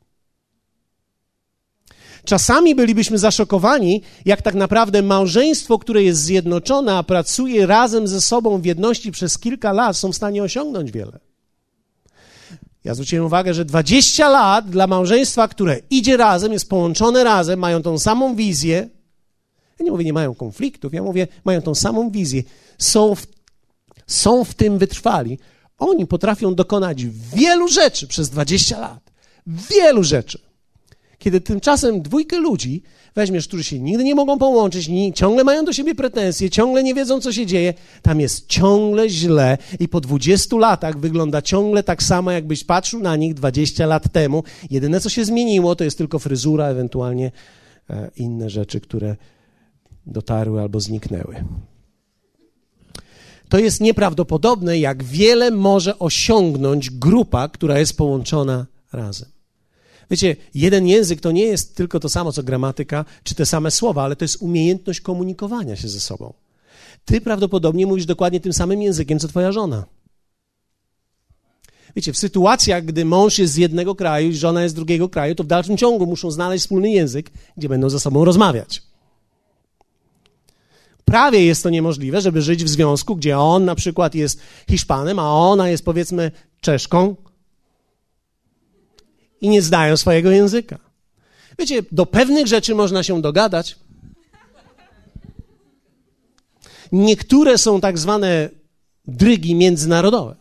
[2.24, 8.60] Czasami bylibyśmy zaszokowani, jak tak naprawdę małżeństwo, które jest zjednoczone, a pracuje razem ze sobą
[8.60, 11.18] w jedności przez kilka lat, są w stanie osiągnąć wiele.
[12.84, 17.82] Ja zwróciłem uwagę, że 20 lat dla małżeństwa, które idzie razem, jest połączone razem, mają
[17.82, 18.88] tą samą wizję.
[19.78, 22.42] Ja nie mówię, nie mają konfliktów, ja mówię, mają tą samą wizję.
[22.78, 23.26] Są w,
[24.06, 25.38] są w tym wytrwali.
[25.78, 27.04] oni potrafią dokonać
[27.34, 29.12] wielu rzeczy przez 20 lat.
[29.46, 30.51] Wielu rzeczy.
[31.22, 32.82] Kiedy tymczasem dwójkę ludzi
[33.14, 37.20] weźmiesz, którzy się nigdy nie mogą połączyć, ciągle mają do siebie pretensje, ciągle nie wiedzą,
[37.20, 42.30] co się dzieje, tam jest ciągle źle i po 20 latach wygląda ciągle tak samo,
[42.30, 44.42] jakbyś patrzył na nich 20 lat temu.
[44.70, 47.32] Jedyne, co się zmieniło, to jest tylko fryzura, ewentualnie
[47.90, 49.16] e, inne rzeczy, które
[50.06, 51.44] dotarły albo zniknęły.
[53.48, 59.41] To jest nieprawdopodobne, jak wiele może osiągnąć grupa, która jest połączona razem.
[60.12, 64.02] Wiecie, jeden język to nie jest tylko to samo co gramatyka, czy te same słowa,
[64.02, 66.32] ale to jest umiejętność komunikowania się ze sobą.
[67.04, 69.84] Ty prawdopodobnie mówisz dokładnie tym samym językiem, co twoja żona.
[71.96, 75.34] Wiecie, w sytuacjach, gdy mąż jest z jednego kraju i żona jest z drugiego kraju,
[75.34, 78.82] to w dalszym ciągu muszą znaleźć wspólny język, gdzie będą ze sobą rozmawiać.
[81.04, 85.30] Prawie jest to niemożliwe, żeby żyć w związku, gdzie on na przykład jest Hiszpanem, a
[85.30, 87.16] ona jest powiedzmy Czeszką,
[89.42, 90.78] i nie znają swojego języka.
[91.58, 93.76] Wiecie, do pewnych rzeczy można się dogadać.
[96.92, 98.48] Niektóre są tak zwane
[99.06, 100.36] drygi międzynarodowe.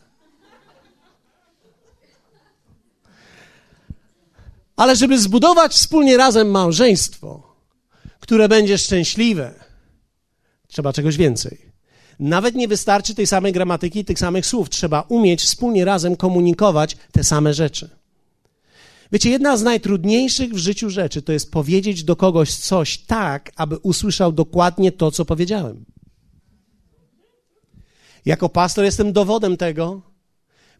[4.75, 7.55] Ale żeby zbudować wspólnie razem małżeństwo,
[8.19, 9.53] które będzie szczęśliwe,
[10.67, 11.71] trzeba czegoś więcej.
[12.19, 14.69] Nawet nie wystarczy tej samej gramatyki tych samych słów.
[14.69, 18.00] Trzeba umieć wspólnie razem komunikować te same rzeczy.
[19.11, 23.77] Wiecie, jedna z najtrudniejszych w życiu rzeczy to jest powiedzieć do kogoś coś tak, aby
[23.77, 25.85] usłyszał dokładnie to, co powiedziałem.
[28.25, 30.01] Jako pastor jestem dowodem tego,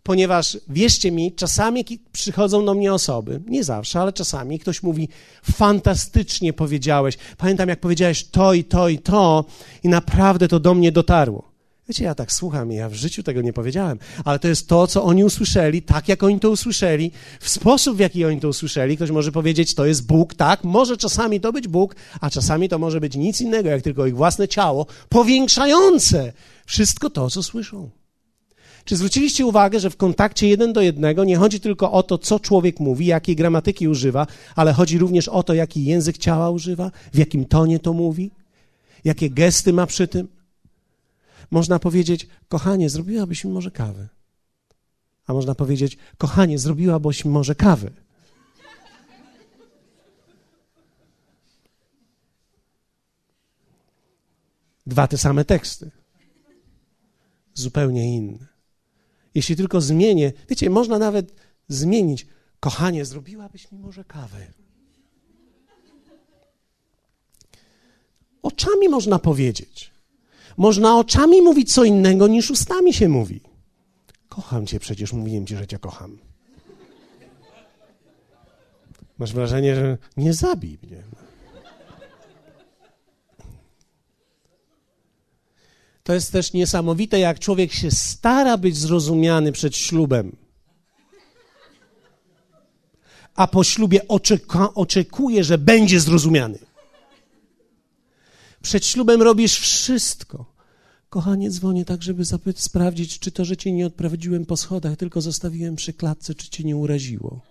[0.03, 5.09] ponieważ wierzcie mi, czasami przychodzą do mnie osoby, nie zawsze, ale czasami ktoś mówi:
[5.51, 7.17] Fantastycznie powiedziałeś.
[7.37, 9.45] Pamiętam, jak powiedziałeś to i to i to,
[9.83, 11.50] i naprawdę to do mnie dotarło.
[11.91, 14.87] Wiecie, ja tak słucham i ja w życiu tego nie powiedziałem, ale to jest to,
[14.87, 18.95] co oni usłyszeli, tak jak oni to usłyszeli, w sposób, w jaki oni to usłyszeli.
[18.95, 22.79] Ktoś może powiedzieć, to jest Bóg, tak, może czasami to być Bóg, a czasami to
[22.79, 26.33] może być nic innego, jak tylko ich własne ciało, powiększające
[26.65, 27.89] wszystko to, co słyszą.
[28.85, 32.39] Czy zwróciliście uwagę, że w kontakcie jeden do jednego nie chodzi tylko o to, co
[32.39, 37.17] człowiek mówi, jakiej gramatyki używa, ale chodzi również o to, jaki język ciała używa, w
[37.17, 38.31] jakim tonie to mówi,
[39.03, 40.40] jakie gesty ma przy tym?
[41.51, 44.07] Można powiedzieć, kochanie, zrobiłabyś mi może kawę.
[45.27, 47.91] A można powiedzieć, kochanie, zrobiłabyś mi może kawę.
[54.85, 55.91] Dwa te same teksty.
[57.53, 58.47] Zupełnie inne.
[59.35, 61.35] Jeśli tylko zmienię, wiecie, można nawet
[61.67, 62.27] zmienić,
[62.59, 64.47] kochanie, zrobiłabyś mi może kawę.
[68.41, 69.91] Oczami można powiedzieć.
[70.57, 73.41] Można oczami mówić co innego niż ustami się mówi.
[74.29, 76.17] Kocham cię, przecież mówiłem ci, że cię kocham.
[79.17, 81.03] Masz wrażenie, że nie zabij mnie.
[86.03, 90.35] To jest też niesamowite, jak człowiek się stara być zrozumiany przed ślubem,
[93.35, 96.59] a po ślubie oczeka, oczekuje, że będzie zrozumiany.
[98.61, 100.45] Przed ślubem robisz wszystko.
[101.09, 105.21] Kochanie, dzwonię tak, żeby zapytać, sprawdzić, czy to, że cię nie odprowadziłem po schodach, tylko
[105.21, 107.41] zostawiłem przy klatce, czy cię nie uraziło.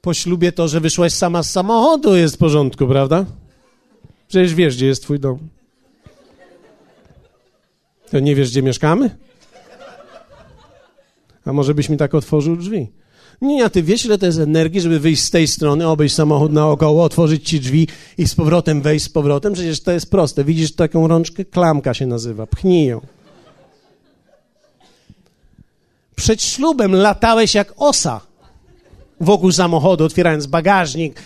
[0.00, 3.26] Po ślubie to, że wyszłaś sama z samochodu jest w porządku, prawda?
[4.28, 5.38] Przecież wiesz, gdzie jest twój dom.
[8.10, 9.16] To nie wiesz, gdzie mieszkamy?
[11.44, 12.92] A może byś mi tak otworzył drzwi?
[13.42, 16.52] Nie, a ty wiesz, ile to jest energii, żeby wyjść z tej strony, obejść samochód
[16.52, 19.52] naokoło, otworzyć ci drzwi i z powrotem wejść z powrotem?
[19.52, 20.44] Przecież to jest proste.
[20.44, 21.44] Widzisz taką rączkę?
[21.44, 22.46] Klamka się nazywa.
[22.46, 23.00] Pchnij ją.
[26.16, 28.20] Przed ślubem latałeś jak osa
[29.20, 31.22] wokół samochodu, otwierając bagażnik,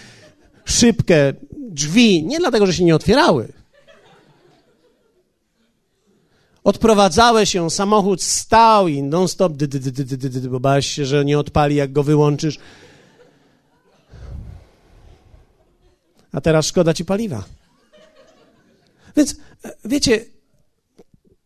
[0.64, 1.32] szybkę,
[1.70, 2.24] drzwi.
[2.24, 3.61] Nie dlatego, że się nie otwierały
[6.64, 9.52] Odprowadzałeś ją, samochód stał i non-stop,
[10.50, 12.58] bo bałeś się, że nie odpali, jak go wyłączysz.
[16.32, 17.44] A teraz szkoda ci paliwa.
[19.16, 20.24] Więc e, wiecie,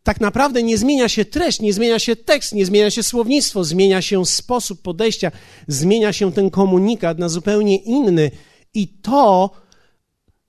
[0.03, 4.03] tak naprawdę nie zmienia się treść, nie zmienia się tekst, nie zmienia się słownictwo, zmienia
[4.03, 5.33] się sposób podejścia,
[5.69, 8.31] zmienia się ten komunikat na zupełnie inny.
[8.75, 9.51] I to,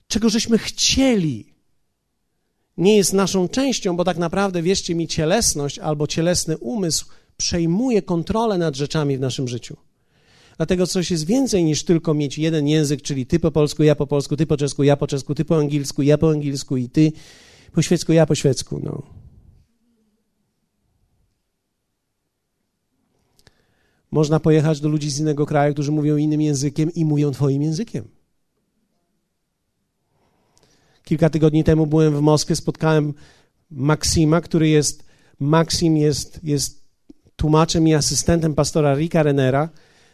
[0.08, 1.54] czego żeśmy chcieli,
[2.78, 7.06] nie jest naszą częścią, bo tak naprawdę, wierzcie mi, cielesność albo cielesny umysł
[7.36, 9.76] przejmuje kontrolę nad rzeczami w naszym życiu.
[10.56, 14.06] Dlatego coś jest więcej niż tylko mieć jeden język, czyli ty po polsku, ja po
[14.06, 17.12] polsku, ty po czesku, ja po czesku, ty po angielsku, ja po angielsku i ty.
[17.72, 19.02] Po świecku, ja po świecku, no.
[24.10, 28.17] Można pojechać do ludzi z innego kraju, którzy mówią innym językiem i mówią twoim językiem.
[31.08, 33.14] Kilka tygodni temu byłem w Moskwie, spotkałem
[33.70, 35.04] Maksima, który jest,
[35.40, 36.84] Maksim jest, jest
[37.36, 39.68] tłumaczem i asystentem pastora Rika Renera.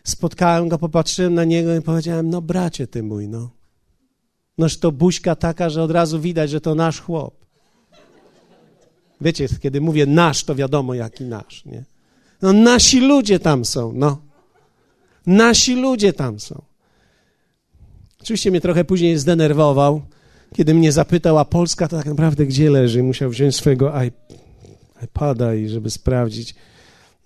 [0.05, 3.51] Spotkałem go, popatrzyłem na niego i powiedziałem, no bracie ty mój, no.
[4.59, 7.35] Noż to buźka taka, że od razu widać, że to nasz chłop.
[9.21, 11.85] Wiecie, kiedy mówię nasz, to wiadomo jaki nasz, nie?
[12.43, 14.23] No nasi ludzie tam są, no.
[15.27, 16.63] Nasi ludzie tam są.
[18.21, 20.03] Oczywiście mnie trochę później zdenerwował,
[20.55, 23.03] kiedy mnie zapytał, a Polska to tak naprawdę gdzie leży?
[23.03, 23.93] Musiał wziąć swojego
[25.05, 26.55] iPada i żeby sprawdzić.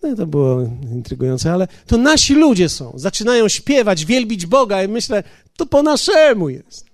[0.03, 0.63] No to było
[0.93, 2.93] intrygujące, ale to nasi ludzie są.
[2.95, 5.23] Zaczynają śpiewać, wielbić Boga i myślę,
[5.57, 6.87] to po naszemu jest.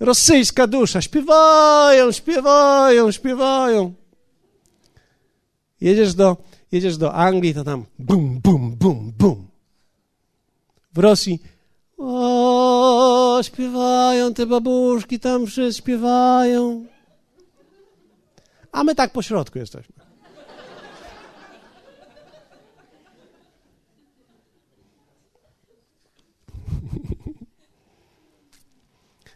[0.00, 3.94] Rosyjska dusza, śpiewają, śpiewają, śpiewają.
[5.80, 6.36] Jedziesz do,
[6.72, 9.46] jedziesz do Anglii, to tam bum, bum, bum, bum.
[10.92, 11.42] W Rosji
[11.98, 12.37] o,
[13.42, 16.86] śpiewają te babuszki, tam wszyscy śpiewają.
[18.72, 19.94] A my tak po środku jesteśmy.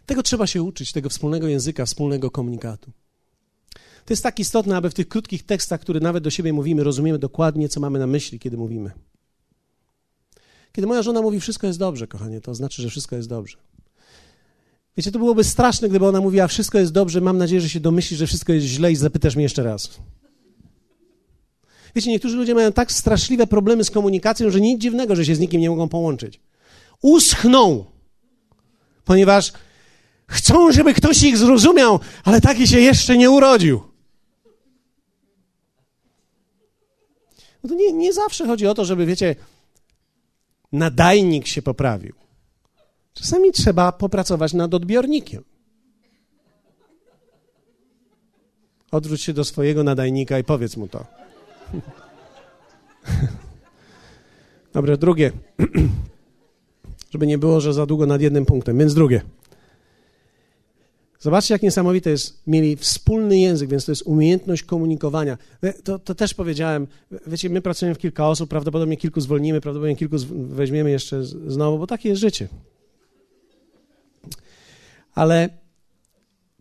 [0.07, 2.91] Tego trzeba się uczyć, tego wspólnego języka, wspólnego komunikatu.
[4.05, 7.19] To jest tak istotne, aby w tych krótkich tekstach, które nawet do siebie mówimy, rozumiemy
[7.19, 8.91] dokładnie, co mamy na myśli, kiedy mówimy.
[10.73, 13.59] Kiedy moja żona mówi, wszystko jest dobrze, kochanie, to znaczy, że wszystko jest dobrze.
[14.97, 18.19] Wiecie, to byłoby straszne, gdyby ona mówiła, wszystko jest dobrze, mam nadzieję, że się domyślisz,
[18.19, 19.91] że wszystko jest źle i zapytasz mnie jeszcze raz.
[21.95, 25.39] Wiecie, niektórzy ludzie mają tak straszliwe problemy z komunikacją, że nic dziwnego, że się z
[25.39, 26.41] nikim nie mogą połączyć.
[27.03, 27.85] Uschną,
[29.05, 29.53] ponieważ
[30.27, 33.81] chcą, żeby ktoś ich zrozumiał, ale taki się jeszcze nie urodził.
[37.63, 39.37] No to nie, nie zawsze chodzi o to, żeby, wiecie,
[40.73, 42.22] nadajnik się poprawił.
[43.15, 45.45] Czasami trzeba popracować nad odbiornikiem.
[48.91, 51.07] Odwróć się do swojego nadajnika i powiedz mu to.
[54.73, 55.33] Dobra, drugie.
[57.11, 58.79] Żeby nie było, że za długo nad jednym punktem.
[58.79, 59.23] Więc drugie.
[61.19, 62.43] Zobaczcie, jak niesamowite jest.
[62.47, 65.39] Mieli wspólny język, więc to jest umiejętność komunikowania.
[65.85, 66.87] To, to, też powiedziałem.
[67.27, 71.87] Wiecie, my pracujemy w kilka osób, prawdopodobnie kilku zwolnimy, prawdopodobnie kilku weźmiemy jeszcze znowu, bo
[71.87, 72.49] takie jest życie.
[75.15, 75.49] Ale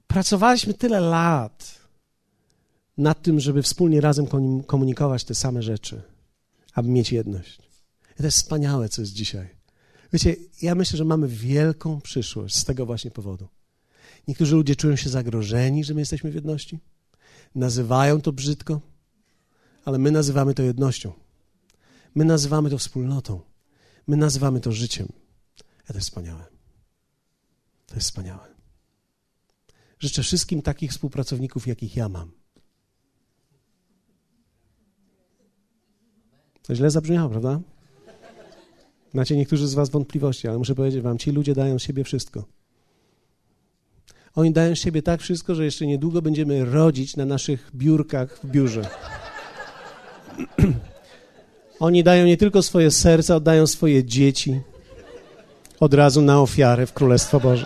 [0.07, 1.81] pracowaliśmy tyle lat
[2.97, 4.27] nad tym, żeby wspólnie razem
[4.67, 6.01] komunikować te same rzeczy,
[6.73, 7.59] aby mieć jedność.
[8.13, 9.49] I to jest wspaniałe, co jest dzisiaj.
[10.13, 13.47] Wiecie, ja myślę, że mamy wielką przyszłość z tego właśnie powodu.
[14.27, 16.79] Niektórzy ludzie czują się zagrożeni, że my jesteśmy w jedności.
[17.55, 18.81] Nazywają to brzydko,
[19.85, 21.13] ale my nazywamy to jednością.
[22.15, 23.41] My nazywamy to wspólnotą.
[24.07, 25.07] My nazywamy to życiem.
[25.87, 26.60] To jest wspaniałe.
[27.91, 28.47] To jest wspaniałe.
[29.99, 32.31] Życzę wszystkim takich współpracowników, jakich ja mam.
[36.63, 37.59] To źle zabrzmiało, prawda?
[39.13, 42.45] Macie niektórzy z Was wątpliwości, ale muszę powiedzieć Wam, ci ludzie dają siebie wszystko.
[44.35, 48.89] Oni dają siebie tak wszystko, że jeszcze niedługo będziemy rodzić na naszych biurkach w biurze.
[51.79, 54.61] Oni dają nie tylko swoje serca, oddają swoje dzieci
[55.81, 57.65] od razu na ofiarę w Królestwo Boże.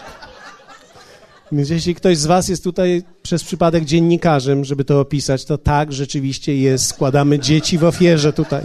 [1.52, 5.94] Więc jeśli ktoś z Was jest tutaj przez przypadek dziennikarzem, żeby to opisać, to tak,
[5.94, 6.88] rzeczywiście jest.
[6.88, 8.64] Składamy dzieci w ofierze tutaj.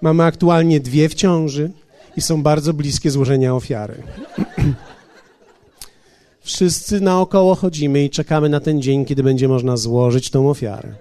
[0.00, 1.70] Mamy aktualnie dwie w ciąży
[2.16, 4.02] i są bardzo bliskie złożenia ofiary.
[6.40, 10.94] Wszyscy naokoło chodzimy i czekamy na ten dzień, kiedy będzie można złożyć tą ofiarę.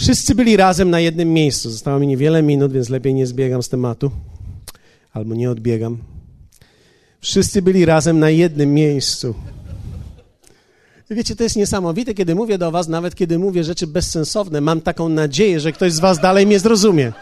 [0.00, 1.70] Wszyscy byli razem na jednym miejscu.
[1.70, 4.10] Zostało mi niewiele minut, więc lepiej nie zbiegam z tematu.
[5.12, 5.98] Albo nie odbiegam.
[7.20, 9.34] Wszyscy byli razem na jednym miejscu.
[11.10, 15.08] Wiecie, to jest niesamowite, kiedy mówię do Was, nawet kiedy mówię rzeczy bezsensowne, mam taką
[15.08, 17.12] nadzieję, że ktoś z Was dalej mnie zrozumie.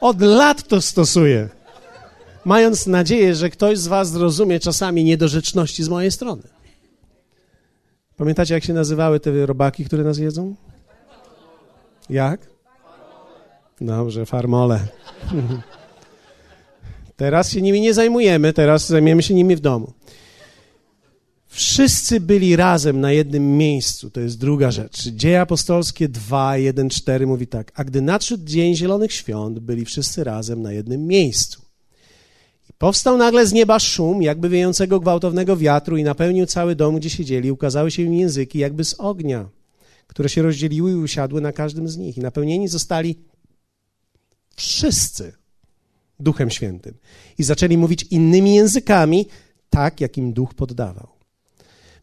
[0.00, 1.48] Od lat to stosuję
[2.44, 6.42] mając nadzieję, że ktoś z Was zrozumie czasami niedorzeczności z mojej strony.
[8.16, 10.54] Pamiętacie, jak się nazywały te robaki, które nas jedzą?
[12.10, 12.40] Jak?
[13.80, 14.80] Dobrze, farmole.
[17.16, 19.92] Teraz się nimi nie zajmujemy, teraz zajmiemy się nimi w domu.
[21.46, 25.08] Wszyscy byli razem na jednym miejscu, to jest druga rzecz.
[25.08, 27.72] Dzieje apostolskie 2, 1, 4 mówi tak.
[27.74, 31.62] A gdy nadszedł dzień Zielonych Świąt, byli wszyscy razem na jednym miejscu.
[32.78, 37.52] Powstał nagle z nieba szum, jakby wiejącego gwałtownego wiatru i napełnił cały dom, gdzie siedzieli.
[37.52, 39.48] Ukazały się im języki jakby z ognia,
[40.10, 42.16] które się rozdzieliły i usiadły na każdym z nich.
[42.16, 43.16] I napełnieni zostali
[44.56, 45.32] wszyscy
[46.20, 46.94] Duchem Świętym.
[47.38, 49.26] I zaczęli mówić innymi językami,
[49.70, 51.08] tak jak im Duch poddawał.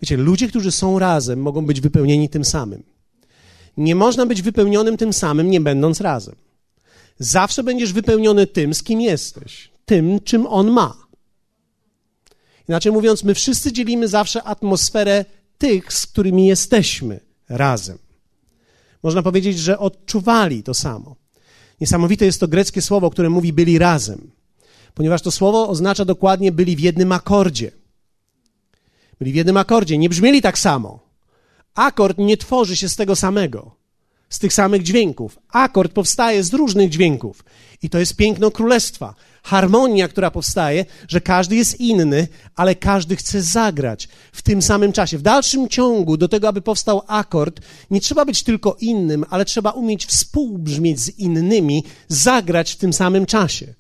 [0.02, 2.84] Wiecie, ludzie, którzy są razem, mogą być wypełnieni tym samym.
[3.78, 6.36] Nie można być wypełnionym tym samym, nie będąc razem.
[7.20, 10.98] Zawsze będziesz wypełniony tym, z kim jesteś, tym, czym on ma.
[12.70, 15.26] Inaczej mówiąc, my wszyscy dzielimy zawsze atmosferę
[15.58, 17.98] tych, z którymi jesteśmy razem.
[19.04, 21.16] Można powiedzieć, że odczuwali to samo.
[21.82, 24.32] Niesamowite jest to greckie słowo, które mówi byli razem,
[24.94, 27.72] ponieważ to słowo oznacza dokładnie byli w jednym akordzie.
[29.20, 31.00] Byli w jednym akordzie, nie brzmieli tak samo.
[31.76, 33.76] Akord nie tworzy się z tego samego,
[34.30, 35.40] z tych samych dźwięków.
[35.50, 37.44] Akord powstaje z różnych dźwięków.
[37.82, 39.16] I to jest piękno królestwa.
[39.48, 45.18] Harmonia, która powstaje, że każdy jest inny, ale każdy chce zagrać w tym samym czasie.
[45.18, 49.72] W dalszym ciągu, do tego, aby powstał akord, nie trzeba być tylko innym, ale trzeba
[49.72, 53.74] umieć współbrzmieć z innymi, zagrać w tym samym czasie.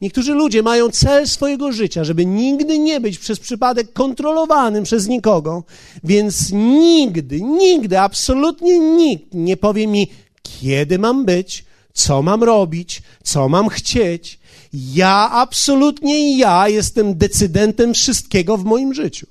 [0.00, 5.64] Niektórzy ludzie mają cel swojego życia, żeby nigdy nie być przez przypadek kontrolowanym przez nikogo,
[6.04, 10.10] więc nigdy, nigdy, absolutnie nikt nie powie mi,
[10.42, 14.43] kiedy mam być, co mam robić, co mam chcieć.
[14.76, 19.26] Ja, absolutnie ja jestem decydentem wszystkiego w moim życiu.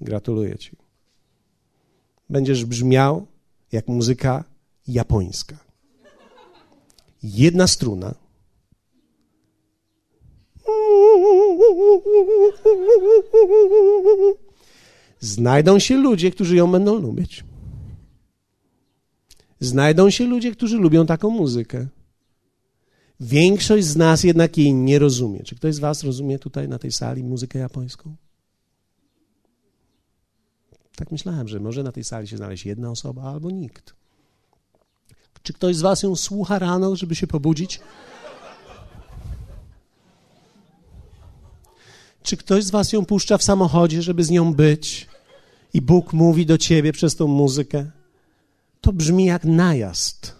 [0.00, 0.76] Gratuluję Ci.
[2.30, 3.26] Będziesz brzmiał
[3.72, 4.44] jak muzyka
[4.88, 5.56] japońska.
[7.22, 8.14] Jedna struna
[15.20, 17.44] Znajdą się ludzie, którzy ją będą lubić.
[19.60, 21.86] Znajdą się ludzie, którzy lubią taką muzykę.
[23.20, 25.42] Większość z nas jednak jej nie rozumie.
[25.42, 28.16] Czy ktoś z Was rozumie tutaj na tej sali muzykę japońską?
[30.96, 33.94] Tak myślałem, że może na tej sali się znaleźć jedna osoba albo nikt.
[35.42, 37.80] Czy ktoś z Was ją słucha rano, żeby się pobudzić?
[42.22, 45.08] Czy ktoś z Was ją puszcza w samochodzie, żeby z nią być?
[45.74, 47.90] I Bóg mówi do ciebie przez tą muzykę?
[48.80, 50.37] To brzmi jak najazd.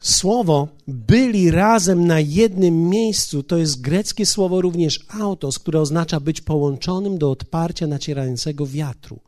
[0.00, 6.40] Słowo byli razem na jednym miejscu to jest greckie słowo również autos, które oznacza być
[6.40, 9.20] połączonym do odparcia nacierającego wiatru.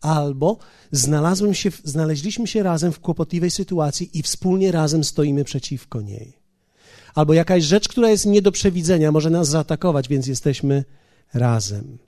[0.00, 0.58] Albo
[0.92, 6.46] znalazłem się, znaleźliśmy się razem w kłopotliwej sytuacji i wspólnie razem stoimy przeciwko niej
[7.16, 10.84] albo jakaś rzecz, która jest nie do przewidzenia, może nas zaatakować, więc jesteśmy
[11.34, 11.98] razem.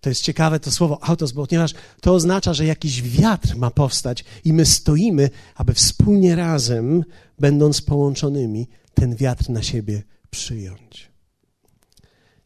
[0.00, 4.52] To jest ciekawe to słowo autos, ponieważ to oznacza, że jakiś wiatr ma powstać i
[4.52, 7.04] my stoimy, aby wspólnie razem,
[7.38, 11.16] będąc połączonymi, ten wiatr na siebie przyjąć.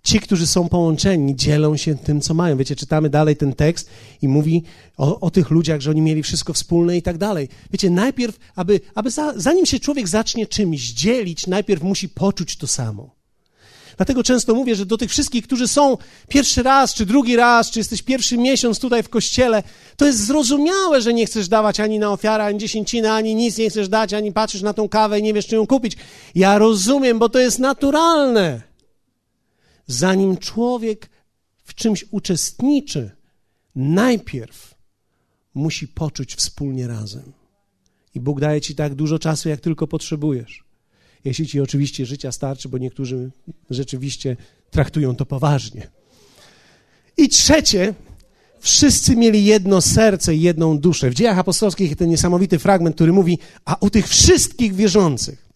[0.03, 2.57] Ci, którzy są połączeni, dzielą się tym, co mają.
[2.57, 3.91] Wiecie, czytamy dalej ten tekst
[4.23, 4.63] i mówi
[4.97, 7.49] o, o tych ludziach, że oni mieli wszystko wspólne i tak dalej.
[7.71, 12.67] Wiecie, najpierw, aby, aby za, zanim się człowiek zacznie czymś dzielić, najpierw musi poczuć to
[12.67, 13.20] samo.
[14.01, 15.97] Dlatego często mówię, że do tych wszystkich, którzy są
[16.29, 19.63] pierwszy raz, czy drugi raz, czy jesteś pierwszy miesiąc tutaj w kościele,
[19.97, 23.71] to jest zrozumiałe, że nie chcesz dawać ani na ofiarę, ani dziesięcinę, ani nic nie
[23.71, 25.97] chcesz dać, ani patrzysz na tą kawę i nie wiesz, czy ją kupić.
[26.35, 28.63] Ja rozumiem, bo to jest naturalne
[29.87, 31.11] zanim człowiek
[31.65, 33.11] w czymś uczestniczy,
[33.75, 34.75] najpierw
[35.55, 37.33] musi poczuć wspólnie razem.
[38.15, 40.70] I Bóg daje ci tak dużo czasu, jak tylko potrzebujesz.
[41.25, 43.31] Jeśli ci oczywiście życia starczy, bo niektórzy
[43.71, 44.37] rzeczywiście
[44.71, 45.91] traktują to poważnie.
[47.17, 47.95] I trzecie,
[48.61, 51.11] wszyscy mieli jedno serce i jedną duszę.
[51.11, 55.51] W dziejach apostolskich ten niesamowity fragment, który mówi, a u tych wszystkich wierzących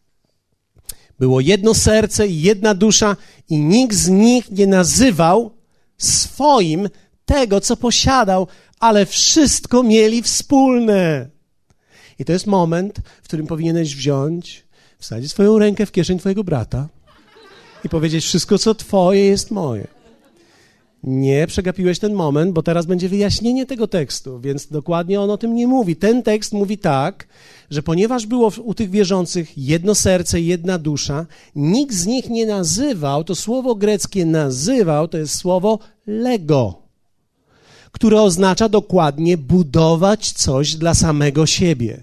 [1.18, 3.16] było jedno serce i jedna dusza,
[3.48, 5.50] i nikt z nich nie nazywał
[5.98, 6.88] swoim
[7.24, 8.46] tego, co posiadał,
[8.80, 11.30] ale wszystko mieli wspólne.
[12.18, 14.63] I to jest moment, w którym powinieneś wziąć,
[14.98, 16.88] wsadzić swoją rękę w kieszeń twojego brata
[17.84, 19.86] i powiedzieć: Wszystko, co twoje, jest moje.
[21.06, 25.54] Nie przegapiłeś ten moment, bo teraz będzie wyjaśnienie tego tekstu, więc dokładnie on o tym
[25.54, 25.96] nie mówi.
[25.96, 27.26] Ten tekst mówi tak,
[27.70, 31.26] że ponieważ było u tych wierzących jedno serce, jedna dusza,
[31.56, 36.78] nikt z nich nie nazywał, to słowo greckie nazywał, to jest słowo lego,
[37.92, 42.02] które oznacza dokładnie budować coś dla samego siebie.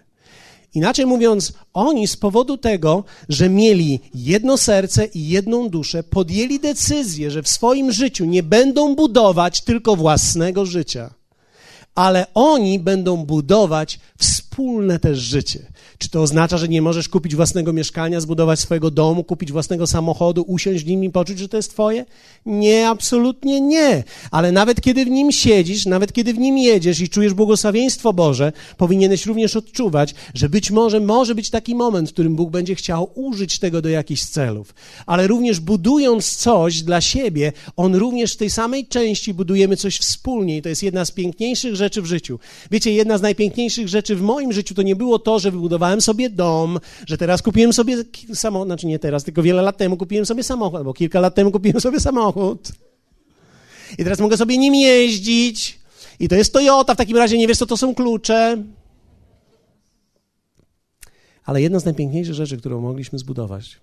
[0.74, 7.32] Inaczej mówiąc, oni z powodu tego, że mieli jedno serce i jedną duszę, podjęli decyzję,
[7.32, 11.14] że w swoim życiu nie będą budować tylko własnego życia,
[11.96, 15.71] ale oni będą budować wspólne też życie.
[16.02, 20.42] Czy to oznacza, że nie możesz kupić własnego mieszkania, zbudować swojego domu, kupić własnego samochodu,
[20.48, 22.06] usiąść w nim i poczuć, że to jest twoje?
[22.46, 24.04] Nie, absolutnie nie.
[24.32, 28.52] Ale nawet kiedy w nim siedzisz, nawet kiedy w nim jedziesz i czujesz błogosławieństwo Boże,
[28.78, 33.12] powinieneś również odczuwać, że być może może być taki moment, w którym Bóg będzie chciał
[33.16, 34.76] użyć tego do jakichś celów.
[35.06, 40.58] Ale również budując coś dla siebie, On również w tej samej części budujemy coś wspólnie
[40.58, 42.40] i to jest jedna z piękniejszych rzeczy w życiu.
[42.72, 46.30] Wiecie, jedna z najpiękniejszych rzeczy w moim życiu to nie było to, że wybudowałem sobie
[46.30, 50.44] dom, że teraz kupiłem sobie samochód, znaczy nie teraz, tylko wiele lat temu kupiłem sobie
[50.44, 52.72] samochód, albo kilka lat temu kupiłem sobie samochód.
[53.98, 55.80] I teraz mogę sobie nim jeździć.
[56.20, 58.64] I to jest Toyota, w takim razie nie wiesz, co to są klucze.
[61.44, 63.80] Ale jedna z najpiękniejszych rzeczy, którą mogliśmy zbudować,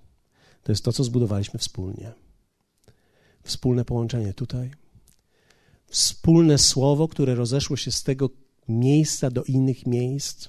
[0.63, 2.13] to jest to, co zbudowaliśmy wspólnie.
[3.43, 4.71] Wspólne połączenie tutaj.
[5.87, 8.31] Wspólne słowo, które rozeszło się z tego
[8.69, 10.49] miejsca do innych miejsc.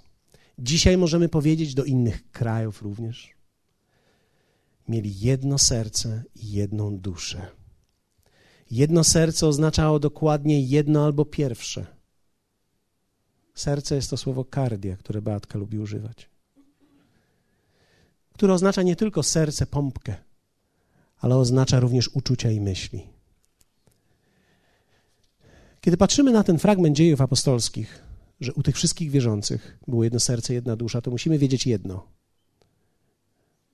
[0.62, 3.34] Dzisiaj możemy powiedzieć do innych krajów również.
[4.88, 7.47] Mieli jedno serce i jedną duszę.
[8.72, 11.86] Jedno serce oznaczało dokładnie jedno albo pierwsze.
[13.53, 16.30] Serce jest to słowo kardia, które Beatka lubi używać.
[18.34, 20.16] Które oznacza nie tylko serce, pompkę,
[21.18, 23.07] ale oznacza również uczucia i myśli.
[25.82, 28.09] Kiedy patrzymy na ten fragment dziejów apostolskich,
[28.41, 32.07] że u tych wszystkich wierzących było jedno serce, jedna dusza, to musimy wiedzieć jedno: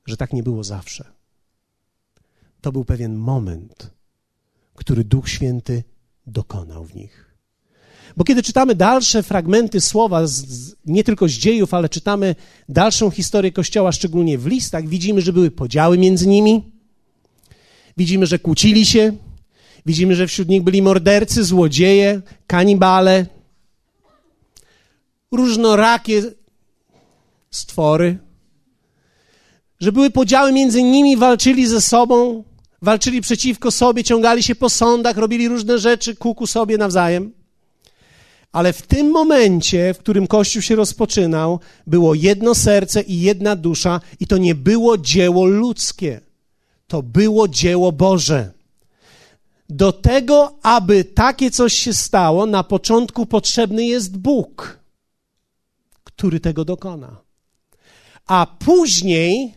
[0.05, 1.05] że tak nie było zawsze.
[2.61, 3.91] To był pewien moment,
[4.75, 5.83] który Duch Święty
[6.27, 7.35] dokonał w nich.
[8.17, 12.35] Bo kiedy czytamy dalsze fragmenty słowa, z, nie tylko z dziejów, ale czytamy
[12.69, 16.63] dalszą historię Kościoła, szczególnie w listach, widzimy, że były podziały między nimi,
[17.97, 19.13] widzimy, że kłócili się,
[19.85, 23.25] widzimy, że wśród nich byli mordercy, złodzieje, kanibale,
[25.35, 26.21] różnorakie
[27.51, 28.17] stwory,
[29.79, 32.43] że były podziały między nimi, walczyli ze sobą,
[32.81, 37.33] walczyli przeciwko sobie, ciągali się po sądach, robili różne rzeczy kuku sobie nawzajem.
[38.51, 44.01] Ale w tym momencie, w którym Kościół się rozpoczynał, było jedno serce i jedna dusza,
[44.19, 46.21] i to nie było dzieło ludzkie.
[46.87, 48.51] To było dzieło Boże.
[49.69, 54.79] Do tego, aby takie coś się stało, na początku potrzebny jest Bóg,
[56.15, 57.21] który tego dokona.
[58.27, 59.53] A później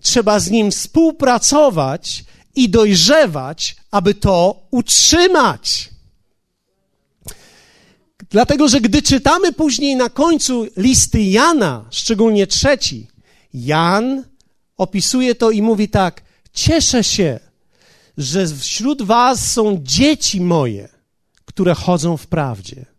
[0.00, 2.24] trzeba z nim współpracować
[2.54, 5.90] i dojrzewać, aby to utrzymać.
[8.30, 13.08] Dlatego, że gdy czytamy później na końcu listy Jana, szczególnie trzeci,
[13.54, 14.24] Jan
[14.76, 17.40] opisuje to i mówi tak: Cieszę się,
[18.18, 20.88] że wśród Was są dzieci moje,
[21.44, 22.93] które chodzą w prawdzie.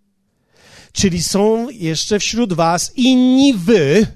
[0.96, 4.08] Czyli są jeszcze wśród Was inni wy,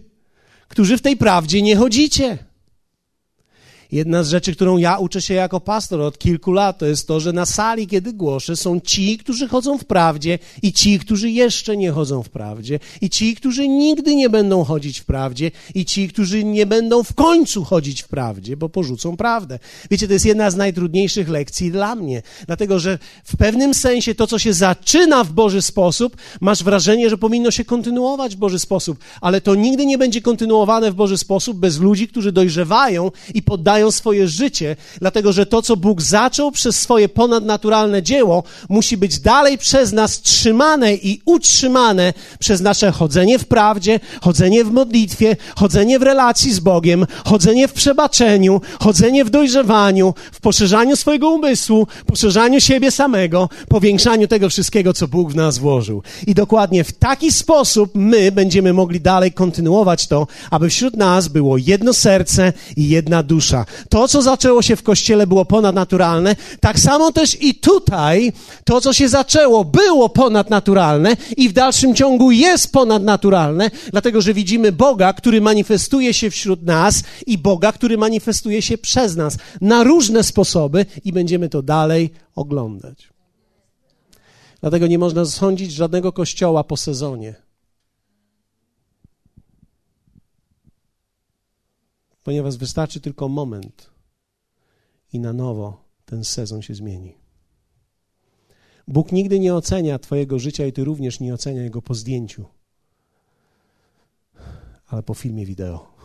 [0.68, 2.38] którzy w tej prawdzie nie chodzicie.
[3.92, 7.20] Jedna z rzeczy, którą ja uczę się jako pastor od kilku lat, to jest to,
[7.20, 11.78] że na sali, kiedy głoszę, są ci, którzy chodzą w prawdzie i ci, którzy jeszcze
[11.78, 16.08] nie chodzą w prawdzie i ci, którzy nigdy nie będą chodzić w prawdzie i ci,
[16.08, 19.60] którzy nie będą w końcu chodzić w prawdzie, bo porzucą prawdę.
[19.92, 24.28] Wiecie, to jest jedna z najtrudniejszych lekcji dla mnie, dlatego że w pewnym sensie to,
[24.28, 29.00] co się zaczyna w Boży sposób, masz wrażenie, że powinno się kontynuować w Boży sposób,
[29.22, 33.79] ale to nigdy nie będzie kontynuowane w Boży sposób bez ludzi, którzy dojrzewają i poddają
[33.80, 39.20] dają swoje życie, dlatego że to, co Bóg zaczął przez swoje ponadnaturalne dzieło, musi być
[39.20, 46.00] dalej przez nas trzymane i utrzymane przez nasze chodzenie w prawdzie, chodzenie w modlitwie, chodzenie
[46.00, 52.62] w relacji z Bogiem, chodzenie w przebaczeniu, chodzenie w dojrzewaniu, w poszerzaniu swojego umysłu, poszerzaniu
[52.62, 56.04] siebie samego, powiększaniu tego wszystkiego, co Bóg w nas włożył.
[56.28, 61.58] I dokładnie w taki sposób my będziemy mogli dalej kontynuować to, aby wśród nas było
[61.58, 63.66] jedno serce i jedna dusza.
[63.90, 66.36] To, co zaczęło się w kościele, było ponadnaturalne.
[66.60, 72.32] Tak samo też i tutaj to, co się zaczęło, było ponadnaturalne i w dalszym ciągu
[72.32, 78.62] jest ponadnaturalne, dlatego że widzimy Boga, który manifestuje się wśród nas i Boga, który manifestuje
[78.62, 83.10] się przez nas na różne sposoby i będziemy to dalej oglądać.
[84.62, 87.49] Dlatego nie można sądzić żadnego kościoła po sezonie.
[92.24, 93.92] Ponieważ wystarczy tylko moment
[95.14, 97.18] i na nowo ten sezon się zmieni.
[98.88, 102.46] Bóg nigdy nie ocenia Twojego życia i Ty również nie ocenia jego po zdjęciu,
[104.88, 106.00] ale po filmie wideo.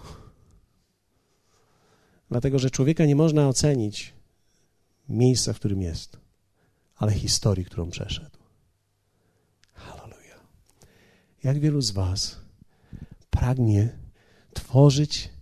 [2.30, 4.14] Dlatego, że człowieka nie można ocenić
[5.08, 6.18] miejsca, w którym jest,
[6.96, 8.38] ale historii, którą przeszedł.
[9.72, 10.46] Hallelujah.
[11.44, 12.40] Jak wielu z Was
[13.30, 13.98] pragnie
[14.54, 15.33] tworzyć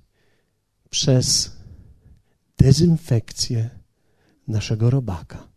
[0.93, 1.57] przez
[2.59, 3.70] dezynfekcję
[4.49, 5.49] naszego robaka.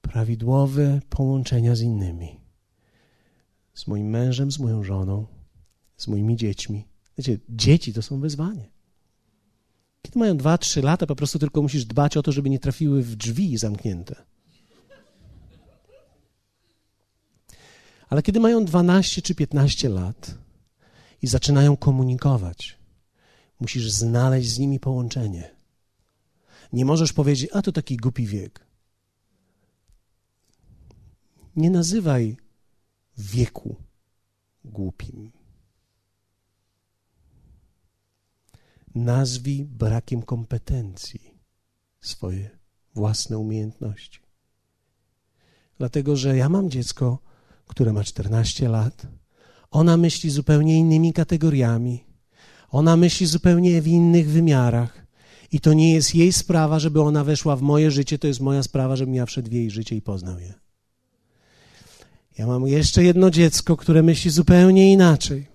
[0.00, 2.40] Prawidłowe połączenia z innymi.
[3.74, 5.26] Z moim mężem, z moją żoną,
[5.96, 6.88] z moimi dziećmi.
[7.18, 8.70] Wiecie, dzieci to są wyzwanie.
[10.02, 13.16] Kiedy mają 2-3 lata, po prostu tylko musisz dbać o to, żeby nie trafiły w
[13.16, 14.16] drzwi zamknięte.
[18.08, 20.34] Ale kiedy mają 12 czy 15 lat
[21.22, 22.79] i zaczynają komunikować,
[23.60, 25.56] musisz znaleźć z nimi połączenie.
[26.72, 28.66] Nie możesz powiedzieć, a to taki głupi wiek.
[31.56, 32.36] Nie nazywaj
[33.18, 33.76] wieku
[34.64, 35.32] głupim.
[38.94, 41.34] Nazwij brakiem kompetencji
[42.00, 42.50] swoje
[42.94, 44.20] własne umiejętności.
[45.78, 47.18] Dlatego, że ja mam dziecko,
[47.66, 49.06] które ma 14 lat.
[49.70, 52.09] Ona myśli zupełnie innymi kategoriami.
[52.70, 55.06] Ona myśli zupełnie w innych wymiarach.
[55.52, 58.62] I to nie jest jej sprawa, żeby ona weszła w moje życie, to jest moja
[58.62, 60.54] sprawa, żebym ja wszedł w jej życie i poznał je.
[62.38, 65.46] Ja mam jeszcze jedno dziecko, które myśli zupełnie inaczej.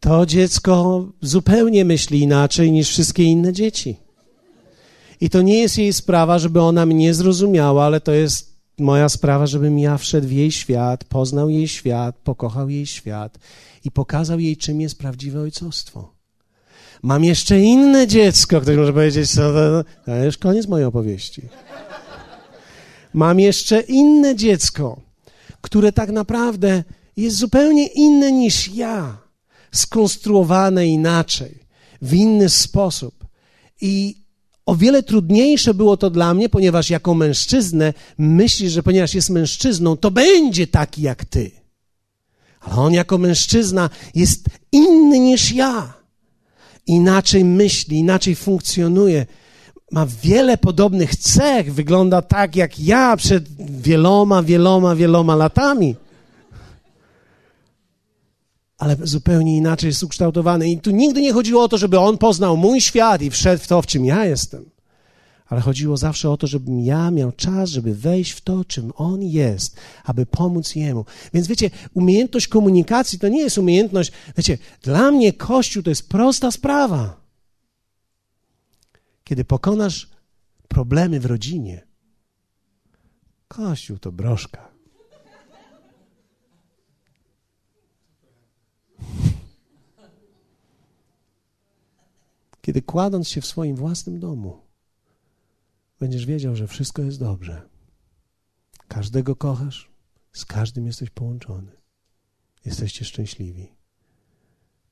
[0.00, 3.96] To dziecko zupełnie myśli inaczej niż wszystkie inne dzieci.
[5.20, 9.46] I to nie jest jej sprawa, żeby ona mnie zrozumiała, ale to jest moja sprawa,
[9.46, 13.38] żebym ja wszedł w jej świat, poznał jej świat, pokochał jej świat
[13.86, 16.14] i pokazał jej, czym jest prawdziwe ojcostwo.
[17.02, 21.42] Mam jeszcze inne dziecko, które może powiedzieć, co to, to już koniec mojej opowieści.
[23.14, 25.00] Mam jeszcze inne dziecko,
[25.60, 26.84] które tak naprawdę
[27.16, 29.18] jest zupełnie inne niż ja,
[29.72, 31.58] skonstruowane inaczej,
[32.02, 33.26] w inny sposób.
[33.80, 34.16] I
[34.66, 39.96] o wiele trudniejsze było to dla mnie, ponieważ jako mężczyznę myśli, że ponieważ jest mężczyzną,
[39.96, 41.65] to będzie taki jak ty.
[42.66, 45.92] Ale on jako mężczyzna jest inny niż ja.
[46.86, 49.26] Inaczej myśli, inaczej funkcjonuje.
[49.92, 53.44] Ma wiele podobnych cech, wygląda tak jak ja przed
[53.80, 55.96] wieloma, wieloma, wieloma latami
[58.78, 60.70] ale zupełnie inaczej jest ukształtowany.
[60.70, 63.66] I tu nigdy nie chodziło o to, żeby on poznał mój świat i wszedł w
[63.66, 64.75] to, w czym ja jestem.
[65.46, 69.22] Ale chodziło zawsze o to, żebym ja miał czas, żeby wejść w to, czym on
[69.22, 71.04] jest, aby pomóc jemu.
[71.34, 76.50] Więc wiecie, umiejętność komunikacji to nie jest umiejętność, wiecie, dla mnie Kościół to jest prosta
[76.50, 77.20] sprawa.
[79.24, 80.10] Kiedy pokonasz
[80.68, 81.86] problemy w rodzinie,
[83.48, 84.68] Kościół to broszka.
[92.62, 94.65] Kiedy kładąc się w swoim własnym domu,
[96.00, 97.68] będziesz wiedział, że wszystko jest dobrze.
[98.88, 99.90] Każdego kochasz,
[100.32, 101.72] z każdym jesteś połączony.
[102.64, 103.72] Jesteście szczęśliwi.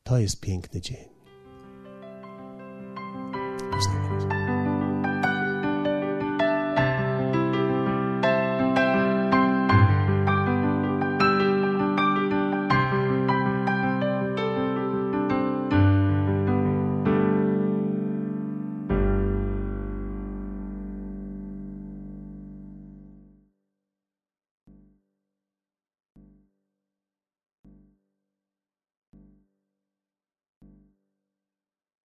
[0.03, 1.14] To jest piękny dzień.